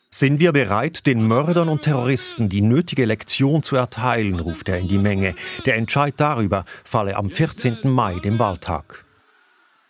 Sind 0.10 0.40
wir 0.40 0.54
bereit, 0.54 1.06
den 1.06 1.28
Mördern 1.28 1.68
und 1.68 1.82
Terroristen 1.82 2.50
die 2.50 2.62
nötige 2.62 3.06
Lektion 3.06 3.64
zu 3.64 3.76
erteilen, 3.76 4.40
ruft 4.40 4.70
er 4.70 4.78
in 4.78 4.88
die 4.88 4.98
Menge. 4.98 5.36
Der 5.66 5.76
Entscheid 5.76 6.14
darüber 6.18 6.64
falle 6.84 7.16
am 7.16 7.30
14. 7.30 7.78
Mai, 7.84 8.14
dem 8.24 8.40
Wahltag. 8.40 9.04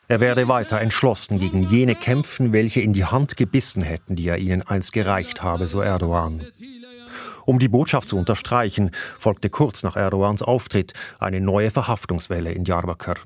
Er 0.07 0.19
werde 0.19 0.47
weiter 0.47 0.81
entschlossen 0.81 1.39
gegen 1.39 1.63
jene 1.63 1.95
kämpfen, 1.95 2.53
welche 2.53 2.81
in 2.81 2.93
die 2.93 3.05
Hand 3.05 3.37
gebissen 3.37 3.83
hätten, 3.83 4.15
die 4.15 4.27
er 4.27 4.37
ihnen 4.37 4.61
einst 4.63 4.93
gereicht 4.93 5.43
habe, 5.43 5.67
so 5.67 5.81
Erdogan. 5.81 6.41
Um 7.45 7.59
die 7.59 7.69
Botschaft 7.69 8.09
zu 8.09 8.17
unterstreichen, 8.17 8.91
folgte 9.19 9.49
kurz 9.49 9.83
nach 9.83 9.95
Erdogans 9.95 10.41
Auftritt 10.41 10.93
eine 11.19 11.41
neue 11.41 11.69
Verhaftungswelle 11.69 12.51
in 12.51 12.63
Diyarbakir. 12.63 13.17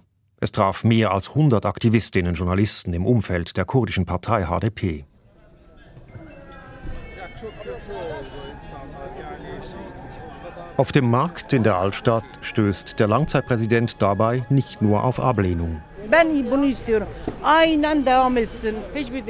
Es 0.41 0.52
traf 0.54 0.86
mehr 0.86 1.12
als 1.12 1.30
100 1.30 1.65
Aktivistinnen 1.65 2.30
und 2.30 2.36
Journalisten 2.36 2.93
im 2.93 3.06
Umfeld 3.06 3.58
der 3.58 3.65
kurdischen 3.65 4.06
Partei 4.06 4.45
HDP. 4.45 5.06
Auf 10.78 10.93
dem 10.93 11.12
Markt 11.12 11.52
in 11.52 11.63
der 11.63 11.75
Altstadt 11.75 12.23
stößt 12.39 12.99
der 12.99 13.08
Langzeitpräsident 13.08 14.02
dabei 14.02 14.45
nicht 14.49 14.82
nur 14.82 15.04
auf 15.04 15.19
Ablehnung. 15.19 15.82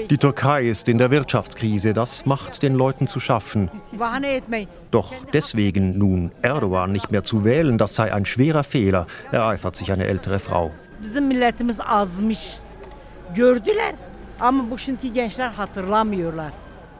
Die 0.09 0.17
Türkei 0.17 0.67
ist 0.67 0.87
in 0.87 0.97
der 0.99 1.11
Wirtschaftskrise, 1.11 1.93
das 1.93 2.27
macht 2.27 2.61
den 2.61 2.75
Leuten 2.75 3.07
zu 3.07 3.19
schaffen. 3.19 3.71
Doch 4.91 5.13
deswegen 5.33 5.97
nun 5.97 6.31
Erdogan 6.43 6.91
nicht 6.91 7.11
mehr 7.11 7.23
zu 7.23 7.43
wählen, 7.43 7.79
das 7.79 7.95
sei 7.95 8.13
ein 8.13 8.25
schwerer 8.25 8.63
Fehler, 8.63 9.07
ereifert 9.31 9.75
sich 9.75 9.91
eine 9.91 10.05
ältere 10.05 10.37
Frau. 10.39 10.71
Bizim 11.03 11.27
milletimiz 11.27 11.79
azmış. 11.85 12.57
Gördüler 13.35 13.95
ama 14.39 14.71
bu 14.71 14.77
şimdiki 14.77 15.13
gençler 15.13 15.49
hatırlamıyorlar. 15.49 16.51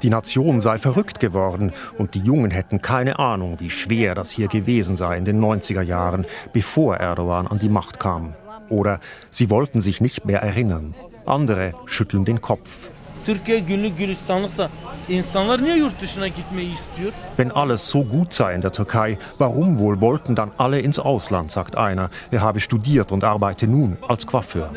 Die 0.01 0.11
Nation 0.11 0.59
sei 0.59 0.77
verrückt 0.77 1.19
geworden 1.19 1.71
und 1.97 2.13
die 2.13 2.19
Jungen 2.19 2.51
hätten 2.51 2.79
keine 2.79 3.19
Ahnung, 3.19 3.59
wie 3.59 3.69
schwer 3.69 4.15
das 4.15 4.31
hier 4.31 4.47
gewesen 4.47 4.95
sei 4.95 5.17
in 5.17 5.25
den 5.25 5.41
90er 5.41 5.81
Jahren, 5.81 6.25
bevor 6.53 6.95
Erdogan 6.95 7.47
an 7.47 7.59
die 7.59 7.69
Macht 7.69 7.99
kam. 7.99 8.33
Oder 8.69 8.99
sie 9.29 9.49
wollten 9.49 9.81
sich 9.81 9.99
nicht 9.99 10.25
mehr 10.25 10.41
erinnern. 10.41 10.95
Andere 11.25 11.73
schütteln 11.85 12.23
den 12.23 12.39
Kopf. 12.39 12.91
Türkiye 13.29 13.59
günlük 13.59 13.97
gülistanlıksa 13.97 14.69
insanlar 15.09 15.63
niye 15.63 15.77
yurt 15.77 16.01
dışına 16.01 16.27
gitmeyi 16.27 16.73
istiyor? 16.73 17.11
Wenn 17.37 17.49
alles 17.49 17.81
so 17.81 18.03
gut 18.03 18.33
sei 18.33 18.55
in 18.55 18.61
der 18.61 18.73
Türkei, 18.73 19.17
warum 19.29 19.77
wohl 19.77 20.01
wollten 20.01 20.37
dann 20.37 20.51
alle 20.57 20.81
ins 20.81 20.99
Ausland, 20.99 21.51
sagt 21.51 21.77
einer. 21.77 22.09
Er 22.31 22.41
habe 22.41 22.59
studiert 22.59 23.11
und 23.11 23.23
arbeite 23.23 23.71
nun 23.71 23.97
als 24.01 24.25
Coiffeur. 24.25 24.69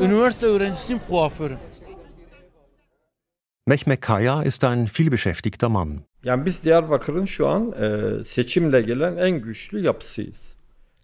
Üniversite 0.00 0.46
öğrencisiyim 0.46 1.00
kuaförüm. 1.08 1.58
Mehmet 3.66 4.00
Kaya 4.00 4.42
ist 4.42 4.64
ein 4.64 4.86
vielbeschäftigter 4.86 5.68
Mann. 5.68 6.00
Yani 6.24 6.46
biz 6.46 6.64
Diyarbakır'ın 6.64 7.24
şu 7.24 7.48
an 7.48 7.72
e, 7.72 8.24
seçimle 8.24 8.82
gelen 8.82 9.16
en 9.16 9.40
güçlü 9.40 9.84
yapısıyız. 9.84 10.52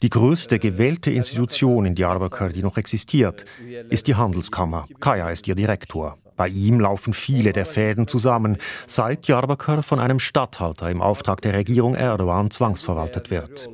Die 0.02 0.10
größte 0.10 0.56
gewählte 0.56 1.12
Institution 1.12 1.84
in 1.84 1.96
Diyarbakır, 1.96 2.54
die 2.54 2.62
noch 2.62 2.78
existiert, 2.78 3.44
ist 3.90 4.06
die 4.06 4.14
Handelskammer. 4.14 4.82
Kaya 5.00 5.30
ist 5.30 5.48
ihr 5.48 5.56
Direktor. 5.56 6.25
Bei 6.37 6.49
ihm 6.49 6.81
laufen 6.81 7.14
viele 7.14 7.53
der 7.53 7.66
Fäden 7.66 8.07
zusammen, 8.07 8.59
seit 8.87 9.27
Diyarbakır 9.27 9.83
von 9.83 9.99
einem 9.99 10.18
Statthalter 10.18 10.90
im 10.90 11.01
Auftrag 11.01 11.40
der 11.40 11.55
Regierung 11.55 11.94
Erdogan 11.94 12.51
zwangsverwaltet 12.51 13.31
wird. 13.31 13.68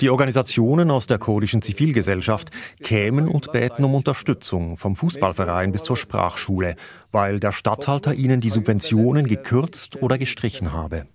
Die 0.00 0.10
Organisationen 0.10 0.90
aus 0.90 1.06
der 1.06 1.18
kurdischen 1.18 1.62
Zivilgesellschaft 1.62 2.50
kämen 2.82 3.28
und 3.28 3.52
bäten 3.52 3.84
um 3.84 3.94
Unterstützung, 3.94 4.76
vom 4.76 4.96
Fußballverein 4.96 5.72
bis 5.72 5.82
zur 5.82 5.96
Sprachschule, 5.96 6.76
weil 7.12 7.40
der 7.40 7.52
Statthalter 7.52 8.14
ihnen 8.14 8.40
die 8.40 8.50
Subventionen 8.50 9.26
gekürzt 9.26 10.02
oder 10.02 10.18
gestrichen 10.18 10.72
habe. 10.72 11.06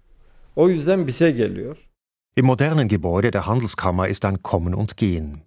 Im 2.36 2.46
modernen 2.46 2.88
Gebäude 2.88 3.32
der 3.32 3.48
Handelskammer 3.48 4.08
ist 4.08 4.26
ein 4.26 4.44
Kommen 4.44 4.74
und 4.74 4.96
Gehen. 4.96 5.44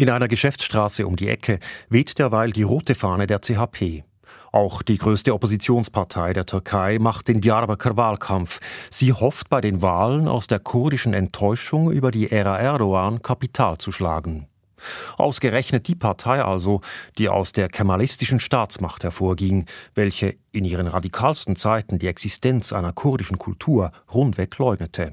In 0.00 0.08
einer 0.08 0.28
Geschäftsstraße 0.28 1.06
um 1.06 1.14
die 1.14 1.28
Ecke 1.28 1.58
weht 1.90 2.18
derweil 2.18 2.52
die 2.52 2.62
rote 2.62 2.94
Fahne 2.94 3.26
der 3.26 3.40
CHP. 3.40 4.02
Auch 4.50 4.80
die 4.80 4.96
größte 4.96 5.34
Oppositionspartei 5.34 6.32
der 6.32 6.46
Türkei 6.46 6.98
macht 6.98 7.28
den 7.28 7.42
Diyarbakır 7.42 7.98
Wahlkampf. 7.98 8.60
Sie 8.88 9.12
hofft 9.12 9.50
bei 9.50 9.60
den 9.60 9.82
Wahlen 9.82 10.26
aus 10.26 10.46
der 10.46 10.58
kurdischen 10.58 11.12
Enttäuschung 11.12 11.90
über 11.90 12.10
die 12.12 12.32
Ära 12.32 12.58
Erdogan 12.58 13.20
Kapital 13.20 13.76
zu 13.76 13.92
schlagen. 13.92 14.46
Ausgerechnet 15.18 15.86
die 15.86 15.96
Partei 15.96 16.42
also, 16.42 16.80
die 17.18 17.28
aus 17.28 17.52
der 17.52 17.68
kemalistischen 17.68 18.40
Staatsmacht 18.40 19.04
hervorging, 19.04 19.66
welche 19.94 20.34
in 20.50 20.64
ihren 20.64 20.86
radikalsten 20.86 21.56
Zeiten 21.56 21.98
die 21.98 22.06
Existenz 22.06 22.72
einer 22.72 22.94
kurdischen 22.94 23.36
Kultur 23.36 23.92
rundweg 24.14 24.56
leugnete. 24.56 25.12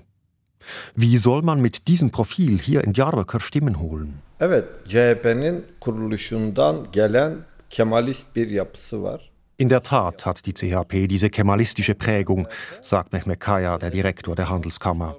Wie 0.96 1.18
soll 1.18 1.42
man 1.42 1.60
mit 1.60 1.90
diesem 1.90 2.10
Profil 2.10 2.58
hier 2.58 2.86
in 2.86 2.94
Diyarbakır 2.94 3.42
Stimmen 3.42 3.82
holen? 3.82 4.22
Evet, 4.40 4.66
CHP'nin 4.88 5.66
kuruluşundan 5.80 6.88
gelen 6.92 7.36
Kemalist 7.70 8.36
bir 8.36 8.50
yapısı 8.50 9.04
var. 9.04 9.32
In 9.60 9.70
der 9.70 9.84
Tat 9.84 10.26
hat 10.26 10.46
die 10.46 10.54
CHP 10.54 11.10
diese 11.10 11.30
kemalistische 11.30 11.94
Prägung, 11.94 12.48
sagt 12.82 13.14
Mehmet 13.14 13.40
Kaya, 13.40 13.82
der 13.82 13.92
Direktor 13.92 14.38
der 14.38 14.50
Handelskammer. 14.50 15.16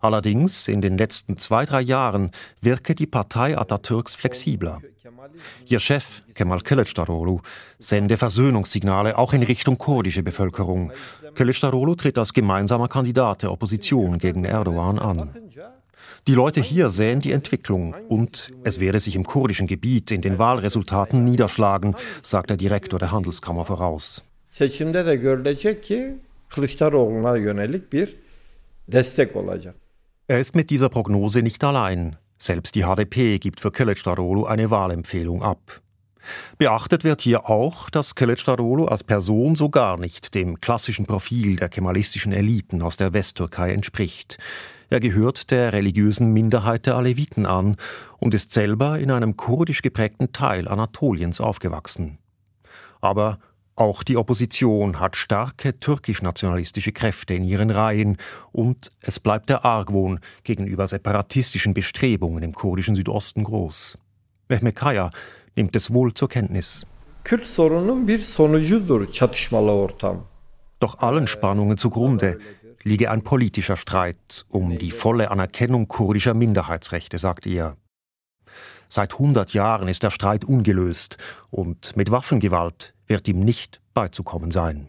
Allerdings, 0.00 0.68
in 0.68 0.82
den 0.82 0.98
letzten 0.98 1.36
zwei, 1.36 1.64
drei 1.64 1.80
Jahren 1.80 2.30
wirke 2.60 2.94
die 2.94 3.06
Partei 3.06 3.56
Atatürks 3.56 4.16
flexibler. 4.16 4.78
Ihr 5.68 5.78
Chef, 5.78 6.04
Kemal 6.34 6.58
Kılıçdaroğlu, 6.58 7.40
sende 7.80 8.16
Versöhnungssignale 8.16 9.14
auch 9.14 9.32
in 9.32 9.42
Richtung 9.42 9.78
kurdische 9.78 10.26
Bevölkerung. 10.26 10.92
Kılıçdaroğlu 11.34 11.96
tritt 11.96 12.18
als 12.18 12.32
gemeinsamer 12.32 12.88
Kandidat 12.88 13.42
der 13.42 13.50
Opposition 13.50 14.18
gegen 14.18 14.44
Erdogan 14.44 14.96
an. 14.96 15.30
Die 16.28 16.34
Leute 16.34 16.60
hier 16.60 16.88
sähen 16.88 17.20
die 17.20 17.32
Entwicklung 17.32 17.96
und 18.08 18.52
es 18.62 18.78
werde 18.78 19.00
sich 19.00 19.16
im 19.16 19.24
kurdischen 19.24 19.66
Gebiet 19.66 20.12
in 20.12 20.20
den 20.20 20.38
Wahlresultaten 20.38 21.24
niederschlagen, 21.24 21.96
sagt 22.22 22.50
der 22.50 22.56
Direktor 22.56 23.00
der 23.00 23.10
Handelskammer 23.10 23.64
voraus. 23.68 24.22
Seçimde 24.52 25.06
de 25.06 25.16
görülecek 25.16 25.82
ki 25.82 26.14
Kılıçdaroğlu'na 26.50 27.36
yönelik 27.36 27.92
bir 27.92 28.16
destek 28.88 29.36
olacak. 29.36 29.74
Er 30.28 30.38
ist 30.38 30.54
mit 30.54 30.70
dieser 30.70 30.88
Prognose 30.88 31.42
nicht 31.42 31.64
allein. 31.64 32.16
Selbst 32.38 32.74
die 32.74 32.84
HDP 32.84 33.40
gibt 33.40 33.60
für 33.60 33.70
Kılıçdaroğlu 33.70 34.46
eine 34.46 34.70
Wahlempfehlung 34.70 35.42
ab. 35.42 35.80
Beachtet 36.58 37.04
wird 37.04 37.20
hier 37.22 37.50
auch, 37.50 37.90
dass 37.90 38.12
Kılıçdaroğlu 38.12 38.86
als 38.86 39.02
Person 39.02 39.56
so 39.56 39.70
gar 39.70 39.98
nicht 39.98 40.34
dem 40.34 40.60
klassischen 40.60 41.06
Profil 41.06 41.56
der 41.56 41.68
kemalistischen 41.68 42.32
Eliten 42.32 42.80
aus 42.82 42.96
der 42.96 43.12
Westtürkei 43.12 43.72
entspricht. 43.72 44.38
Er 44.92 45.00
gehört 45.00 45.50
der 45.50 45.72
religiösen 45.72 46.34
Minderheit 46.34 46.84
der 46.84 46.96
Aleviten 46.96 47.46
an 47.46 47.76
und 48.18 48.34
ist 48.34 48.50
selber 48.50 48.98
in 48.98 49.10
einem 49.10 49.38
kurdisch 49.38 49.80
geprägten 49.80 50.32
Teil 50.32 50.68
Anatoliens 50.68 51.40
aufgewachsen. 51.40 52.18
Aber 53.00 53.38
auch 53.74 54.02
die 54.02 54.18
Opposition 54.18 55.00
hat 55.00 55.16
starke 55.16 55.80
türkisch-nationalistische 55.80 56.92
Kräfte 56.92 57.32
in 57.32 57.42
ihren 57.42 57.70
Reihen 57.70 58.18
und 58.50 58.90
es 59.00 59.18
bleibt 59.18 59.48
der 59.48 59.64
Argwohn 59.64 60.20
gegenüber 60.44 60.86
separatistischen 60.86 61.72
Bestrebungen 61.72 62.42
im 62.42 62.52
kurdischen 62.52 62.94
Südosten 62.94 63.44
groß. 63.44 63.96
Mehmet 64.50 64.76
Kaya 64.76 65.10
nimmt 65.56 65.74
es 65.74 65.94
wohl 65.94 66.12
zur 66.12 66.28
Kenntnis. 66.28 66.84
Doch 70.80 70.98
allen 70.98 71.28
Spannungen 71.28 71.78
zugrunde 71.78 72.38
liege 72.82 73.10
ein 73.10 73.22
politischer 73.22 73.76
Streit 73.76 74.44
um 74.48 74.78
die 74.78 74.90
volle 74.90 75.30
Anerkennung 75.30 75.88
kurdischer 75.88 76.34
Minderheitsrechte, 76.34 77.18
sagt 77.18 77.46
er. 77.46 77.76
Seit 78.88 79.14
100 79.14 79.54
Jahren 79.54 79.88
ist 79.88 80.02
der 80.02 80.10
Streit 80.10 80.44
ungelöst 80.44 81.16
und 81.50 81.96
mit 81.96 82.10
Waffengewalt 82.10 82.94
wird 83.06 83.26
ihm 83.28 83.40
nicht 83.40 83.80
beizukommen 83.94 84.50
sein. 84.50 84.88